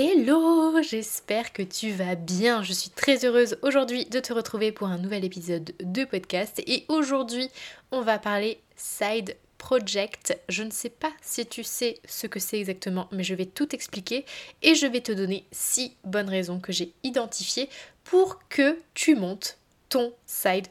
Hello, 0.00 0.80
j'espère 0.80 1.52
que 1.52 1.62
tu 1.64 1.90
vas 1.90 2.14
bien. 2.14 2.62
Je 2.62 2.72
suis 2.72 2.90
très 2.90 3.24
heureuse 3.24 3.58
aujourd'hui 3.62 4.04
de 4.04 4.20
te 4.20 4.32
retrouver 4.32 4.70
pour 4.70 4.86
un 4.86 4.96
nouvel 4.96 5.24
épisode 5.24 5.72
de 5.80 6.04
podcast. 6.04 6.62
Et 6.68 6.84
aujourd'hui, 6.86 7.48
on 7.90 8.02
va 8.02 8.20
parler 8.20 8.60
side 8.76 9.36
project. 9.56 10.38
Je 10.48 10.62
ne 10.62 10.70
sais 10.70 10.88
pas 10.88 11.10
si 11.20 11.44
tu 11.46 11.64
sais 11.64 11.98
ce 12.06 12.28
que 12.28 12.38
c'est 12.38 12.60
exactement, 12.60 13.08
mais 13.10 13.24
je 13.24 13.34
vais 13.34 13.46
tout 13.46 13.74
expliquer 13.74 14.24
et 14.62 14.76
je 14.76 14.86
vais 14.86 15.00
te 15.00 15.10
donner 15.10 15.46
six 15.50 15.96
bonnes 16.04 16.30
raisons 16.30 16.60
que 16.60 16.70
j'ai 16.70 16.92
identifiées 17.02 17.68
pour 18.04 18.38
que 18.48 18.78
tu 18.94 19.16
montes 19.16 19.58
ton 19.88 20.12
side 20.26 20.68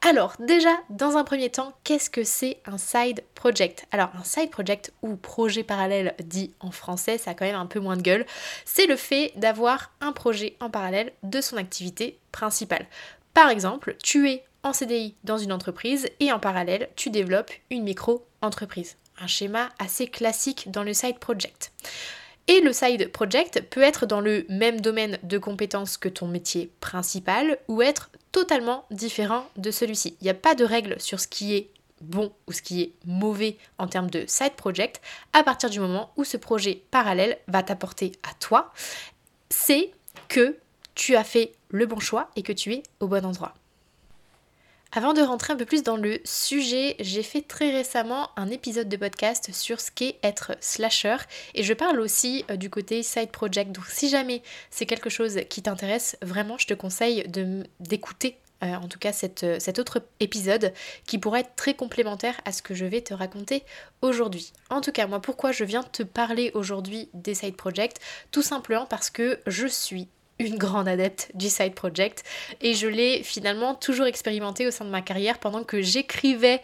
Alors 0.00 0.34
déjà, 0.38 0.70
dans 0.88 1.16
un 1.16 1.24
premier 1.24 1.50
temps, 1.50 1.72
qu'est-ce 1.84 2.10
que 2.10 2.24
c'est 2.24 2.58
un 2.66 2.78
side 2.78 3.22
project? 3.34 3.86
Alors 3.92 4.10
un 4.18 4.24
side 4.24 4.50
project 4.50 4.92
ou 5.02 5.16
projet 5.16 5.62
parallèle 5.62 6.14
dit 6.24 6.52
en 6.60 6.70
français, 6.70 7.18
ça 7.18 7.32
a 7.32 7.34
quand 7.34 7.44
même 7.44 7.54
un 7.54 7.66
peu 7.66 7.80
moins 7.80 7.96
de 7.96 8.02
gueule, 8.02 8.26
c'est 8.64 8.86
le 8.86 8.96
fait 8.96 9.32
d'avoir 9.36 9.92
un 10.00 10.12
projet 10.12 10.56
en 10.60 10.70
parallèle 10.70 11.12
de 11.22 11.40
son 11.40 11.56
activité 11.56 12.18
principale. 12.32 12.86
Par 13.34 13.50
exemple, 13.50 13.96
tu 14.02 14.28
es 14.30 14.44
en 14.62 14.72
CDI 14.72 15.14
dans 15.24 15.38
une 15.38 15.52
entreprise 15.52 16.08
et 16.18 16.32
en 16.32 16.38
parallèle, 16.38 16.88
tu 16.96 17.10
développes 17.10 17.52
une 17.70 17.84
micro-entreprise. 17.84 18.96
Un 19.18 19.26
schéma 19.26 19.68
assez 19.78 20.06
classique 20.06 20.70
dans 20.70 20.82
le 20.82 20.94
side 20.94 21.18
project. 21.18 21.72
Et 22.48 22.60
le 22.60 22.72
side 22.72 23.12
project 23.12 23.62
peut 23.70 23.82
être 23.82 24.06
dans 24.06 24.20
le 24.20 24.44
même 24.48 24.80
domaine 24.80 25.18
de 25.22 25.38
compétences 25.38 25.96
que 25.96 26.08
ton 26.08 26.26
métier 26.26 26.70
principal 26.80 27.58
ou 27.68 27.80
être 27.80 28.10
totalement 28.32 28.84
différent 28.90 29.46
de 29.56 29.70
celui-ci. 29.70 30.16
Il 30.20 30.24
n'y 30.24 30.30
a 30.30 30.34
pas 30.34 30.54
de 30.54 30.64
règle 30.64 31.00
sur 31.00 31.20
ce 31.20 31.28
qui 31.28 31.54
est 31.54 31.70
bon 32.00 32.32
ou 32.46 32.52
ce 32.52 32.62
qui 32.62 32.82
est 32.82 32.92
mauvais 33.04 33.58
en 33.78 33.86
termes 33.86 34.10
de 34.10 34.24
side 34.26 34.54
project 34.54 35.00
à 35.32 35.42
partir 35.42 35.70
du 35.70 35.80
moment 35.80 36.12
où 36.16 36.24
ce 36.24 36.36
projet 36.36 36.82
parallèle 36.90 37.38
va 37.48 37.62
t'apporter 37.62 38.12
à 38.22 38.32
toi, 38.34 38.72
c'est 39.50 39.90
que 40.28 40.56
tu 40.94 41.16
as 41.16 41.24
fait 41.24 41.52
le 41.68 41.86
bon 41.86 42.00
choix 42.00 42.30
et 42.36 42.42
que 42.42 42.52
tu 42.52 42.72
es 42.72 42.82
au 43.00 43.08
bon 43.08 43.24
endroit. 43.24 43.54
Avant 44.92 45.12
de 45.12 45.22
rentrer 45.22 45.52
un 45.52 45.56
peu 45.56 45.66
plus 45.66 45.84
dans 45.84 45.96
le 45.96 46.18
sujet, 46.24 46.96
j'ai 46.98 47.22
fait 47.22 47.42
très 47.42 47.70
récemment 47.70 48.30
un 48.36 48.48
épisode 48.48 48.88
de 48.88 48.96
podcast 48.96 49.52
sur 49.52 49.80
ce 49.80 49.92
qu'est 49.92 50.18
être 50.24 50.56
slasher 50.60 51.16
et 51.54 51.62
je 51.62 51.72
parle 51.74 52.00
aussi 52.00 52.44
euh, 52.50 52.56
du 52.56 52.70
côté 52.70 53.04
side 53.04 53.30
project. 53.30 53.70
Donc 53.70 53.86
si 53.86 54.08
jamais 54.08 54.42
c'est 54.68 54.86
quelque 54.86 55.08
chose 55.08 55.38
qui 55.48 55.62
t'intéresse, 55.62 56.16
vraiment 56.22 56.58
je 56.58 56.66
te 56.66 56.74
conseille 56.74 57.24
d'écouter 57.78 58.36
euh, 58.64 58.74
en 58.74 58.88
tout 58.88 58.98
cas 58.98 59.12
euh, 59.44 59.60
cet 59.60 59.78
autre 59.78 60.02
épisode 60.18 60.72
qui 61.06 61.18
pourrait 61.18 61.42
être 61.42 61.54
très 61.54 61.74
complémentaire 61.74 62.40
à 62.44 62.50
ce 62.50 62.60
que 62.60 62.74
je 62.74 62.84
vais 62.84 63.00
te 63.00 63.14
raconter 63.14 63.62
aujourd'hui. 64.02 64.52
En 64.70 64.80
tout 64.80 64.90
cas, 64.90 65.06
moi 65.06 65.22
pourquoi 65.22 65.52
je 65.52 65.62
viens 65.62 65.84
te 65.84 66.02
parler 66.02 66.50
aujourd'hui 66.54 67.10
des 67.14 67.34
side 67.34 67.56
projects? 67.56 67.98
Tout 68.32 68.42
simplement 68.42 68.86
parce 68.86 69.08
que 69.08 69.38
je 69.46 69.68
suis 69.68 70.08
une 70.40 70.56
grande 70.56 70.88
adepte 70.88 71.30
du 71.34 71.48
side 71.48 71.74
project. 71.74 72.24
Et 72.60 72.74
je 72.74 72.86
l'ai 72.86 73.22
finalement 73.22 73.74
toujours 73.74 74.06
expérimenté 74.06 74.66
au 74.66 74.70
sein 74.70 74.84
de 74.84 74.90
ma 74.90 75.02
carrière 75.02 75.38
pendant 75.38 75.62
que 75.62 75.80
j'écrivais 75.82 76.60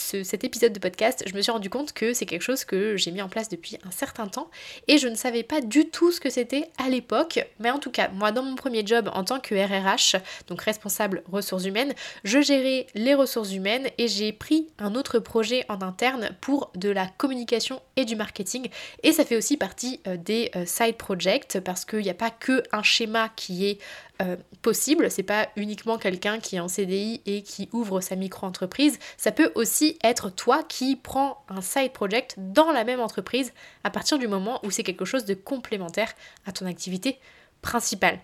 cet 0.00 0.44
épisode 0.44 0.72
de 0.72 0.78
podcast, 0.78 1.24
je 1.26 1.34
me 1.34 1.42
suis 1.42 1.52
rendu 1.52 1.70
compte 1.70 1.92
que 1.92 2.12
c'est 2.12 2.26
quelque 2.26 2.42
chose 2.42 2.64
que 2.64 2.96
j'ai 2.96 3.10
mis 3.10 3.22
en 3.22 3.28
place 3.28 3.48
depuis 3.48 3.78
un 3.86 3.90
certain 3.90 4.26
temps 4.26 4.50
et 4.88 4.98
je 4.98 5.08
ne 5.08 5.14
savais 5.14 5.42
pas 5.42 5.60
du 5.60 5.88
tout 5.88 6.12
ce 6.12 6.20
que 6.20 6.30
c'était 6.30 6.68
à 6.78 6.88
l'époque. 6.88 7.44
Mais 7.60 7.70
en 7.70 7.78
tout 7.78 7.90
cas, 7.90 8.08
moi, 8.08 8.32
dans 8.32 8.42
mon 8.42 8.54
premier 8.54 8.86
job 8.86 9.10
en 9.12 9.24
tant 9.24 9.40
que 9.40 9.54
RRH, 9.54 10.16
donc 10.48 10.62
responsable 10.62 11.22
ressources 11.30 11.64
humaines, 11.64 11.94
je 12.24 12.40
gérais 12.40 12.86
les 12.94 13.14
ressources 13.14 13.52
humaines 13.52 13.88
et 13.98 14.08
j'ai 14.08 14.32
pris 14.32 14.68
un 14.78 14.94
autre 14.94 15.18
projet 15.18 15.64
en 15.68 15.82
interne 15.82 16.30
pour 16.40 16.70
de 16.74 16.90
la 16.90 17.06
communication 17.06 17.80
et 17.96 18.04
du 18.04 18.16
marketing. 18.16 18.68
Et 19.02 19.12
ça 19.12 19.24
fait 19.24 19.36
aussi 19.36 19.56
partie 19.56 20.00
euh, 20.06 20.16
des 20.16 20.50
euh, 20.56 20.64
side 20.66 20.96
projects 20.96 21.60
parce 21.60 21.84
qu'il 21.84 22.00
n'y 22.00 22.10
a 22.10 22.14
pas 22.14 22.30
que 22.30 22.62
un 22.72 22.82
schéma 22.82 23.30
qui 23.34 23.66
est 23.66 23.78
euh, 24.22 24.36
possible. 24.62 25.10
C'est 25.10 25.22
pas 25.22 25.48
uniquement 25.56 25.98
quelqu'un 25.98 26.40
qui 26.40 26.56
est 26.56 26.60
en 26.60 26.68
CDI 26.68 27.20
et 27.26 27.42
qui 27.42 27.68
ouvre 27.72 28.00
sa 28.00 28.16
micro-entreprise. 28.16 28.98
Ça 29.16 29.32
peut 29.32 29.52
aussi 29.54 29.98
être 30.02 30.30
toi 30.30 30.62
qui 30.62 30.96
prends 30.96 31.44
un 31.48 31.60
side 31.60 31.92
project 31.92 32.34
dans 32.38 32.72
la 32.72 32.84
même 32.84 33.00
entreprise 33.00 33.52
à 33.84 33.90
partir 33.90 34.18
du 34.18 34.28
moment 34.28 34.60
où 34.64 34.70
c'est 34.70 34.82
quelque 34.82 35.04
chose 35.04 35.24
de 35.24 35.34
complémentaire 35.34 36.14
à 36.46 36.52
ton 36.52 36.66
activité 36.66 37.18
principale. 37.62 38.20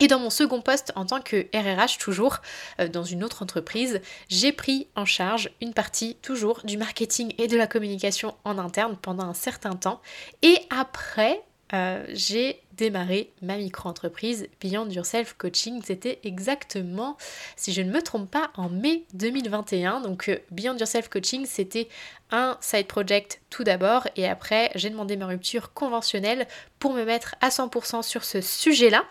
Et 0.00 0.08
dans 0.08 0.18
mon 0.18 0.30
second 0.30 0.60
poste 0.60 0.92
en 0.96 1.06
tant 1.06 1.20
que 1.20 1.46
RRH 1.54 1.98
toujours 1.98 2.38
euh, 2.80 2.88
dans 2.88 3.04
une 3.04 3.22
autre 3.22 3.42
entreprise, 3.42 4.00
j'ai 4.28 4.50
pris 4.50 4.88
en 4.96 5.04
charge 5.04 5.50
une 5.60 5.74
partie 5.74 6.16
toujours 6.16 6.62
du 6.64 6.76
marketing 6.76 7.32
et 7.38 7.46
de 7.46 7.56
la 7.56 7.68
communication 7.68 8.34
en 8.44 8.58
interne 8.58 8.96
pendant 9.00 9.24
un 9.24 9.34
certain 9.34 9.74
temps. 9.74 10.02
Et 10.42 10.58
après, 10.70 11.44
euh, 11.72 12.04
j'ai 12.08 12.61
démarré 12.76 13.32
ma 13.42 13.56
micro-entreprise 13.56 14.48
Beyond 14.60 14.88
Yourself 14.90 15.34
Coaching. 15.38 15.82
C'était 15.84 16.18
exactement, 16.24 17.16
si 17.56 17.72
je 17.72 17.82
ne 17.82 17.90
me 17.90 18.02
trompe 18.02 18.30
pas, 18.30 18.50
en 18.56 18.68
mai 18.68 19.04
2021. 19.14 20.00
Donc 20.00 20.28
euh, 20.28 20.38
Beyond 20.50 20.76
Yourself 20.76 21.08
Coaching, 21.08 21.46
c'était 21.46 21.88
un 22.30 22.56
side 22.60 22.86
project 22.86 23.40
tout 23.50 23.64
d'abord 23.64 24.08
et 24.16 24.26
après 24.26 24.70
j'ai 24.74 24.90
demandé 24.90 25.16
ma 25.16 25.26
rupture 25.26 25.72
conventionnelle 25.72 26.46
pour 26.78 26.94
me 26.94 27.04
mettre 27.04 27.34
à 27.40 27.50
100% 27.50 28.02
sur 28.02 28.24
ce 28.24 28.40
sujet-là. 28.40 29.04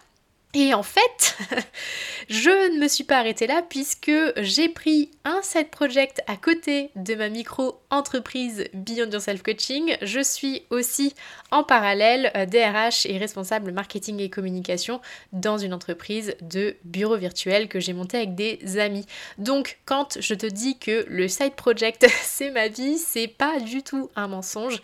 Et 0.53 0.73
en 0.73 0.83
fait, 0.83 1.37
je 2.29 2.73
ne 2.73 2.79
me 2.79 2.89
suis 2.89 3.05
pas 3.05 3.19
arrêtée 3.19 3.47
là 3.47 3.63
puisque 3.67 4.11
j'ai 4.37 4.67
pris 4.67 5.09
un 5.23 5.41
side 5.41 5.69
project 5.69 6.21
à 6.27 6.35
côté 6.35 6.89
de 6.97 7.15
ma 7.15 7.29
micro-entreprise 7.29 8.65
Beyond 8.73 9.09
Yourself 9.11 9.43
Coaching. 9.43 9.95
Je 10.01 10.19
suis 10.19 10.63
aussi 10.69 11.13
en 11.51 11.63
parallèle 11.63 12.31
DRH 12.49 13.05
et 13.05 13.17
responsable 13.17 13.71
marketing 13.71 14.19
et 14.19 14.29
communication 14.29 14.99
dans 15.31 15.57
une 15.57 15.73
entreprise 15.73 16.35
de 16.41 16.75
bureau 16.83 17.15
virtuel 17.15 17.69
que 17.69 17.79
j'ai 17.79 17.93
monté 17.93 18.17
avec 18.17 18.35
des 18.35 18.77
amis. 18.77 19.05
Donc 19.37 19.79
quand 19.85 20.17
je 20.19 20.33
te 20.33 20.45
dis 20.45 20.77
que 20.77 21.05
le 21.07 21.29
side 21.29 21.55
project 21.55 22.05
c'est 22.23 22.51
ma 22.51 22.67
vie, 22.67 22.97
c'est 22.97 23.27
pas 23.27 23.59
du 23.59 23.83
tout 23.83 24.09
un 24.17 24.27
mensonge. 24.27 24.81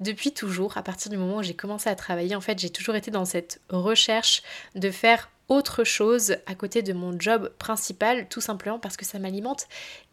Depuis 0.00 0.32
toujours, 0.32 0.78
à 0.78 0.82
partir 0.82 1.10
du 1.10 1.18
moment 1.18 1.38
où 1.38 1.42
j'ai 1.42 1.52
commencé 1.52 1.90
à 1.90 1.94
travailler, 1.94 2.34
en 2.34 2.40
fait 2.40 2.58
j'ai 2.58 2.70
toujours 2.70 2.94
été 2.94 3.10
dans 3.10 3.26
cette 3.26 3.60
recherche 3.68 4.42
de 4.74 4.90
faire 4.90 5.09
autre 5.50 5.84
chose 5.84 6.36
à 6.46 6.54
côté 6.54 6.80
de 6.80 6.94
mon 6.94 7.18
job 7.18 7.52
principal, 7.58 8.28
tout 8.28 8.40
simplement 8.40 8.78
parce 8.78 8.96
que 8.96 9.04
ça 9.04 9.18
m'alimente 9.18 9.66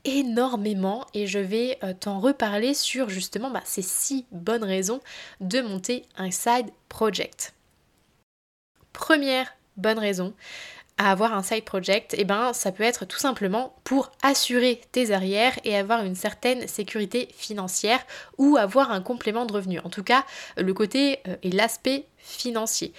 énormément 0.04 1.06
et 1.14 1.28
je 1.28 1.40
vais 1.40 1.78
euh, 1.84 1.94
t'en 1.98 2.20
reparler 2.20 2.74
sur 2.74 3.10
justement 3.10 3.52
bah, 3.52 3.62
ces 3.64 3.84
six 3.84 4.26
bonnes 4.32 4.64
raisons 4.64 5.00
de 5.40 5.62
monter 5.62 6.06
un 6.18 6.32
side 6.32 6.72
project. 6.90 7.54
Première 8.92 9.56
bonne 9.78 10.00
raison 10.00 10.34
à 10.98 11.12
avoir 11.12 11.34
un 11.34 11.44
side 11.44 11.64
project, 11.64 12.16
et 12.16 12.22
eh 12.22 12.26
ben 12.26 12.54
ça 12.54 12.72
peut 12.72 12.84
être 12.84 13.06
tout 13.06 13.20
simplement 13.20 13.76
pour 13.84 14.12
assurer 14.24 14.82
tes 14.92 15.12
arrières 15.12 15.54
et 15.64 15.78
avoir 15.78 16.04
une 16.04 16.16
certaine 16.16 16.68
sécurité 16.68 17.30
financière 17.38 18.00
ou 18.40 18.58
avoir 18.58 18.92
un 18.92 19.02
complément 19.02 19.46
de 19.46 19.54
revenu. 19.54 19.80
En 19.82 19.90
tout 19.90 20.04
cas, 20.04 20.26
le 20.58 20.74
côté 20.74 21.20
euh, 21.28 21.36
et 21.44 21.52
l'aspect 21.52 22.06
financier. 22.18 22.94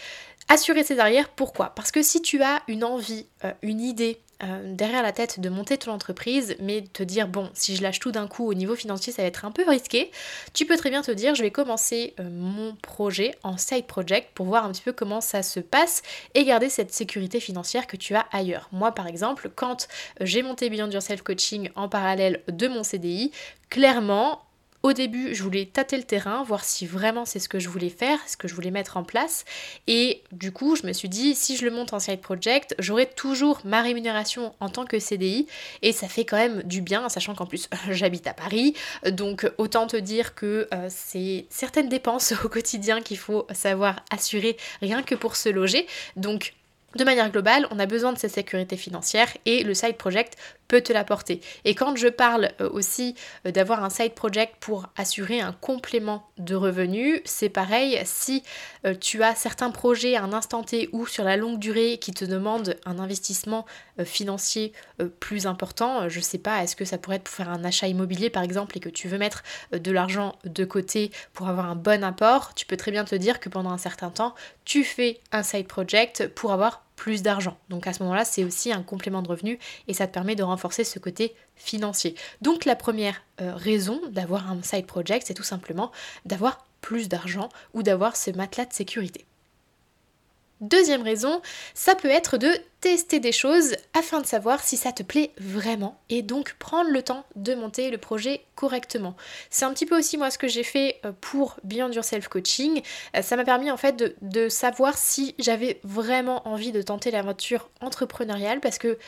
Assurer 0.48 0.82
ses 0.82 0.98
arrières, 0.98 1.28
pourquoi? 1.28 1.70
Parce 1.74 1.90
que 1.90 2.02
si 2.02 2.22
tu 2.22 2.42
as 2.42 2.62
une 2.68 2.82
envie, 2.82 3.26
euh, 3.44 3.52
une 3.62 3.80
idée 3.80 4.18
euh, 4.44 4.72
derrière 4.72 5.02
la 5.02 5.10
tête 5.10 5.40
de 5.40 5.48
monter 5.48 5.76
ton 5.78 5.90
entreprise, 5.90 6.56
mais 6.60 6.84
te 6.92 7.02
dire 7.02 7.26
bon, 7.26 7.50
si 7.54 7.74
je 7.74 7.82
lâche 7.82 7.98
tout 7.98 8.12
d'un 8.12 8.28
coup 8.28 8.46
au 8.46 8.54
niveau 8.54 8.76
financier, 8.76 9.12
ça 9.12 9.22
va 9.22 9.28
être 9.28 9.44
un 9.44 9.50
peu 9.50 9.68
risqué, 9.68 10.12
tu 10.54 10.64
peux 10.64 10.76
très 10.76 10.90
bien 10.90 11.02
te 11.02 11.10
dire 11.10 11.34
je 11.34 11.42
vais 11.42 11.50
commencer 11.50 12.14
euh, 12.20 12.30
mon 12.30 12.76
projet 12.76 13.34
en 13.42 13.58
side 13.58 13.86
project 13.86 14.30
pour 14.34 14.46
voir 14.46 14.64
un 14.64 14.70
petit 14.70 14.82
peu 14.82 14.92
comment 14.92 15.20
ça 15.20 15.42
se 15.42 15.58
passe 15.58 16.02
et 16.34 16.44
garder 16.44 16.68
cette 16.68 16.94
sécurité 16.94 17.40
financière 17.40 17.88
que 17.88 17.96
tu 17.96 18.14
as 18.14 18.26
ailleurs. 18.30 18.68
Moi 18.70 18.92
par 18.92 19.08
exemple, 19.08 19.50
quand 19.54 19.88
j'ai 20.20 20.42
monté 20.42 20.70
Beyond 20.70 20.90
Yourself 20.90 21.22
Coaching 21.22 21.70
en 21.74 21.88
parallèle 21.88 22.42
de 22.46 22.68
mon 22.68 22.84
CDI, 22.84 23.32
clairement, 23.70 24.42
au 24.82 24.92
début, 24.92 25.34
je 25.34 25.42
voulais 25.42 25.66
tâter 25.66 25.96
le 25.96 26.04
terrain, 26.04 26.44
voir 26.44 26.64
si 26.64 26.86
vraiment 26.86 27.24
c'est 27.24 27.40
ce 27.40 27.48
que 27.48 27.58
je 27.58 27.68
voulais 27.68 27.88
faire, 27.88 28.18
ce 28.28 28.36
que 28.36 28.46
je 28.46 28.54
voulais 28.54 28.70
mettre 28.70 28.96
en 28.96 29.02
place. 29.02 29.44
Et 29.88 30.22
du 30.30 30.52
coup, 30.52 30.76
je 30.76 30.86
me 30.86 30.92
suis 30.92 31.08
dit, 31.08 31.34
si 31.34 31.56
je 31.56 31.64
le 31.64 31.70
monte 31.70 31.92
en 31.92 31.98
side 31.98 32.20
project, 32.20 32.74
j'aurai 32.78 33.06
toujours 33.06 33.60
ma 33.64 33.82
rémunération 33.82 34.54
en 34.60 34.68
tant 34.68 34.84
que 34.84 34.98
CDI. 35.00 35.46
Et 35.82 35.92
ça 35.92 36.08
fait 36.08 36.24
quand 36.24 36.36
même 36.36 36.62
du 36.62 36.80
bien, 36.80 37.08
sachant 37.08 37.34
qu'en 37.34 37.46
plus, 37.46 37.68
j'habite 37.90 38.26
à 38.28 38.34
Paris. 38.34 38.74
Donc, 39.10 39.50
autant 39.58 39.86
te 39.88 39.96
dire 39.96 40.34
que 40.34 40.68
euh, 40.72 40.86
c'est 40.88 41.46
certaines 41.50 41.88
dépenses 41.88 42.32
au 42.44 42.48
quotidien 42.48 43.00
qu'il 43.00 43.18
faut 43.18 43.46
savoir 43.52 43.96
assurer 44.10 44.56
rien 44.80 45.02
que 45.02 45.16
pour 45.16 45.34
se 45.34 45.48
loger. 45.48 45.86
Donc, 46.16 46.54
de 46.96 47.04
manière 47.04 47.30
globale, 47.30 47.68
on 47.70 47.78
a 47.78 47.86
besoin 47.86 48.12
de 48.14 48.18
cette 48.18 48.32
sécurité 48.32 48.76
financière 48.76 49.28
et 49.44 49.62
le 49.62 49.74
side 49.74 49.96
project 49.96 50.38
peut 50.68 50.82
te 50.82 50.92
l'apporter. 50.92 51.40
Et 51.64 51.74
quand 51.74 51.96
je 51.96 52.08
parle 52.08 52.50
euh, 52.60 52.68
aussi 52.70 53.14
euh, 53.46 53.50
d'avoir 53.50 53.82
un 53.82 53.90
side 53.90 54.12
project 54.12 54.56
pour 54.60 54.86
assurer 54.96 55.40
un 55.40 55.52
complément 55.52 56.28
de 56.36 56.54
revenus, 56.54 57.20
c'est 57.24 57.48
pareil 57.48 58.00
si 58.04 58.42
euh, 58.84 58.94
tu 58.94 59.22
as 59.22 59.34
certains 59.34 59.70
projets 59.70 60.14
à 60.14 60.22
un 60.22 60.32
instant 60.32 60.62
T 60.62 60.90
ou 60.92 61.06
sur 61.06 61.24
la 61.24 61.36
longue 61.36 61.58
durée 61.58 61.98
qui 61.98 62.12
te 62.12 62.24
demandent 62.24 62.76
un 62.84 62.98
investissement 62.98 63.64
financier 64.04 64.72
plus 65.18 65.46
important. 65.46 66.08
Je 66.08 66.20
sais 66.20 66.38
pas, 66.38 66.62
est-ce 66.62 66.76
que 66.76 66.84
ça 66.84 66.98
pourrait 66.98 67.16
être 67.16 67.24
pour 67.24 67.34
faire 67.34 67.48
un 67.48 67.64
achat 67.64 67.88
immobilier 67.88 68.30
par 68.30 68.42
exemple 68.42 68.76
et 68.76 68.80
que 68.80 68.88
tu 68.88 69.08
veux 69.08 69.18
mettre 69.18 69.42
de 69.72 69.90
l'argent 69.90 70.36
de 70.44 70.64
côté 70.64 71.10
pour 71.32 71.48
avoir 71.48 71.66
un 71.66 71.74
bon 71.74 72.04
apport, 72.04 72.54
tu 72.54 72.66
peux 72.66 72.76
très 72.76 72.90
bien 72.90 73.04
te 73.04 73.14
dire 73.14 73.40
que 73.40 73.48
pendant 73.48 73.70
un 73.70 73.78
certain 73.78 74.10
temps, 74.10 74.34
tu 74.64 74.84
fais 74.84 75.20
un 75.32 75.42
side 75.42 75.66
project 75.66 76.28
pour 76.28 76.52
avoir 76.52 76.84
plus 76.98 77.22
d'argent. 77.22 77.56
Donc 77.68 77.86
à 77.86 77.92
ce 77.92 78.02
moment-là, 78.02 78.24
c'est 78.24 78.42
aussi 78.42 78.72
un 78.72 78.82
complément 78.82 79.22
de 79.22 79.28
revenu 79.28 79.58
et 79.86 79.94
ça 79.94 80.08
te 80.08 80.12
permet 80.12 80.34
de 80.34 80.42
renforcer 80.42 80.82
ce 80.82 80.98
côté 80.98 81.32
financier. 81.54 82.16
Donc 82.42 82.64
la 82.64 82.74
première 82.74 83.22
euh, 83.40 83.54
raison 83.54 84.00
d'avoir 84.10 84.50
un 84.50 84.60
side 84.62 84.84
project, 84.84 85.24
c'est 85.26 85.34
tout 85.34 85.44
simplement 85.44 85.92
d'avoir 86.26 86.66
plus 86.80 87.08
d'argent 87.08 87.50
ou 87.72 87.84
d'avoir 87.84 88.16
ce 88.16 88.32
matelas 88.32 88.66
de 88.66 88.72
sécurité. 88.72 89.24
Deuxième 90.60 91.02
raison, 91.02 91.40
ça 91.72 91.94
peut 91.94 92.10
être 92.10 92.36
de 92.36 92.50
tester 92.80 93.18
des 93.18 93.32
choses 93.32 93.74
afin 93.92 94.20
de 94.20 94.26
savoir 94.26 94.62
si 94.62 94.76
ça 94.76 94.92
te 94.92 95.02
plaît 95.02 95.32
vraiment 95.38 96.00
et 96.10 96.22
donc 96.22 96.54
prendre 96.58 96.90
le 96.90 97.02
temps 97.02 97.24
de 97.34 97.54
monter 97.54 97.90
le 97.90 97.98
projet 97.98 98.42
correctement. 98.54 99.16
C'est 99.50 99.64
un 99.64 99.72
petit 99.72 99.86
peu 99.86 99.98
aussi 99.98 100.16
moi 100.16 100.30
ce 100.30 100.38
que 100.38 100.48
j'ai 100.48 100.62
fait 100.62 101.00
euh, 101.04 101.12
pour 101.20 101.56
Beyond 101.64 101.90
Yourself 101.90 102.28
Coaching. 102.28 102.82
Euh, 103.16 103.22
ça 103.22 103.36
m'a 103.36 103.44
permis 103.44 103.70
en 103.70 103.76
fait 103.76 104.16
de, 104.20 104.48
savoir 104.48 104.96
si 104.96 105.34
j'avais 105.38 105.80
vraiment 105.84 106.46
envie 106.48 106.72
de 106.72 106.80
tenter 106.80 107.10
l'aventure 107.10 107.70
entrepreneuriale 107.80 108.60
parce 108.60 108.78
que 108.78 108.98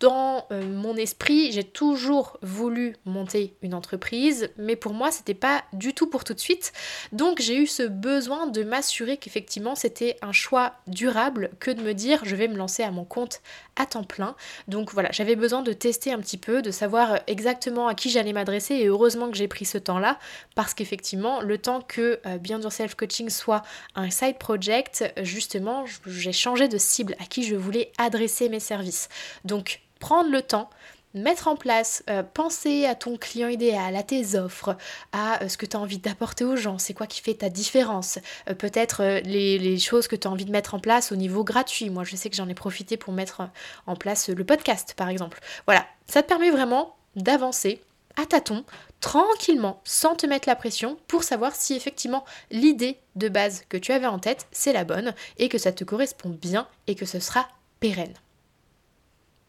dans 0.00 0.46
euh, 0.50 0.64
mon 0.64 0.96
esprit 0.96 1.52
j'ai 1.52 1.64
toujours 1.64 2.38
voulu 2.42 2.96
monter 3.04 3.54
une 3.62 3.74
entreprise 3.74 4.50
mais 4.56 4.76
pour 4.76 4.94
moi 4.94 5.10
c'était 5.10 5.34
pas 5.34 5.62
du 5.72 5.92
tout 5.92 6.06
pour 6.06 6.24
tout 6.24 6.34
de 6.34 6.40
suite. 6.40 6.72
Donc 7.12 7.40
j'ai 7.40 7.56
eu 7.56 7.66
ce 7.66 7.82
besoin 7.82 8.46
de 8.46 8.62
m'assurer 8.62 9.16
qu'effectivement 9.16 9.74
c'était 9.74 10.16
un 10.22 10.32
choix 10.32 10.74
durable 10.86 11.50
que 11.60 11.70
de 11.70 11.82
me 11.82 11.94
dire 11.94 12.20
je 12.24 12.36
vais 12.36 12.48
me 12.48 12.56
lancer 12.56 12.82
à 12.82 12.90
mon 12.90 13.04
compte 13.08 13.40
à 13.76 13.86
temps 13.86 14.04
plein. 14.04 14.36
Donc 14.68 14.92
voilà, 14.92 15.10
j'avais 15.12 15.36
besoin 15.36 15.62
de 15.62 15.72
tester 15.72 16.12
un 16.12 16.18
petit 16.18 16.36
peu, 16.36 16.62
de 16.62 16.70
savoir 16.70 17.20
exactement 17.26 17.88
à 17.88 17.94
qui 17.94 18.10
j'allais 18.10 18.32
m'adresser 18.32 18.74
et 18.74 18.86
heureusement 18.86 19.30
que 19.30 19.36
j'ai 19.36 19.48
pris 19.48 19.64
ce 19.64 19.78
temps-là 19.78 20.18
parce 20.54 20.74
qu'effectivement, 20.74 21.40
le 21.40 21.58
temps 21.58 21.80
que 21.80 22.20
euh, 22.26 22.38
Beyond 22.38 22.60
Yourself 22.60 22.94
Coaching 22.94 23.30
soit 23.30 23.62
un 23.94 24.10
side 24.10 24.38
project, 24.38 25.04
justement, 25.22 25.84
j'ai 26.06 26.32
changé 26.32 26.68
de 26.68 26.78
cible 26.78 27.16
à 27.18 27.24
qui 27.24 27.42
je 27.42 27.56
voulais 27.56 27.92
adresser 27.98 28.48
mes 28.48 28.60
services. 28.60 29.08
Donc 29.44 29.80
prendre 29.98 30.30
le 30.30 30.42
temps 30.42 30.70
mettre 31.14 31.48
en 31.48 31.56
place, 31.56 32.02
euh, 32.10 32.22
penser 32.22 32.84
à 32.84 32.94
ton 32.94 33.16
client 33.16 33.48
idéal, 33.48 33.96
à 33.96 34.02
tes 34.02 34.38
offres, 34.38 34.76
à 35.12 35.42
euh, 35.42 35.48
ce 35.48 35.56
que 35.56 35.66
tu 35.66 35.76
as 35.76 35.80
envie 35.80 35.98
d'apporter 35.98 36.44
aux 36.44 36.56
gens, 36.56 36.78
c'est 36.78 36.94
quoi 36.94 37.06
qui 37.06 37.20
fait 37.20 37.34
ta 37.34 37.48
différence, 37.48 38.18
euh, 38.48 38.54
peut-être 38.54 39.20
les, 39.24 39.78
choses 39.78 40.08
que 40.08 40.16
tu 40.16 40.26
as 40.26 40.30
envie 40.30 40.44
de 40.44 40.50
mettre 40.50 40.74
en 40.74 40.80
place 40.80 41.12
au 41.12 41.16
niveau 41.16 41.44
gratuit. 41.44 41.90
Moi, 41.90 42.04
je 42.04 42.16
sais 42.16 42.30
que 42.30 42.36
j'en 42.36 42.48
ai 42.48 42.54
profité 42.54 42.96
pour 42.96 43.12
mettre 43.12 43.42
en 43.86 43.96
place 43.96 44.28
le 44.28 44.44
podcast, 44.44 44.94
par 44.96 45.08
exemple. 45.08 45.40
Voilà, 45.66 45.86
ça 46.06 46.22
te 46.22 46.28
permet 46.28 46.50
vraiment 46.50 46.96
d'avancer 47.16 47.80
à 48.16 48.26
tâtons, 48.26 48.64
tranquillement, 49.00 49.80
sans 49.84 50.16
te 50.16 50.26
mettre 50.26 50.48
la 50.48 50.56
pression, 50.56 50.98
pour 51.06 51.22
savoir 51.22 51.54
si 51.54 51.74
effectivement 51.74 52.24
l'idée 52.50 52.98
de 53.14 53.28
base 53.28 53.62
que 53.68 53.76
tu 53.76 53.92
avais 53.92 54.06
en 54.06 54.18
tête, 54.18 54.46
c'est 54.50 54.72
la 54.72 54.84
bonne, 54.84 55.14
et 55.38 55.48
que 55.48 55.58
ça 55.58 55.72
te 55.72 55.84
correspond 55.84 56.30
bien, 56.30 56.66
et 56.88 56.96
que 56.96 57.06
ce 57.06 57.20
sera 57.20 57.48
pérenne 57.78 58.14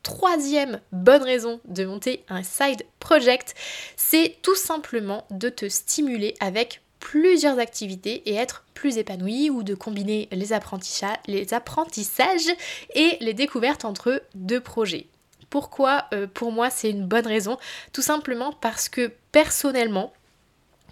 troisième 0.04 0.80
bonne 0.92 1.24
raison 1.24 1.60
de 1.66 1.86
monter 1.86 2.24
un 2.30 2.44
side 2.44 2.86
project, 3.00 3.56
c'est 3.96 4.38
tout 4.42 4.56
simplement 4.56 5.26
de 5.30 5.50
te 5.50 5.68
stimuler 5.70 6.36
avec 6.40 6.82
plusieurs 7.00 7.60
activités 7.60 8.30
et 8.30 8.36
être 8.36 8.66
plus 8.74 8.98
épanoui 8.98 9.50
ou 9.50 9.64
de 9.64 9.76
combiner 9.76 10.28
les 10.32 10.54
apprentissages, 10.54 11.18
les 11.28 11.54
apprentissages 11.54 12.50
et 12.94 13.18
les 13.22 13.34
découvertes 13.34 13.86
entre 13.86 14.22
deux 14.36 14.62
projets. 14.62 15.08
Pourquoi? 15.50 16.06
Euh, 16.14 16.28
pour 16.28 16.52
moi 16.52 16.70
c'est 16.70 16.90
une 16.90 17.08
bonne 17.08 17.26
raison 17.26 17.58
Tout 17.94 18.02
simplement 18.02 18.52
parce 18.52 18.90
que 18.90 19.12
personnellement, 19.32 20.14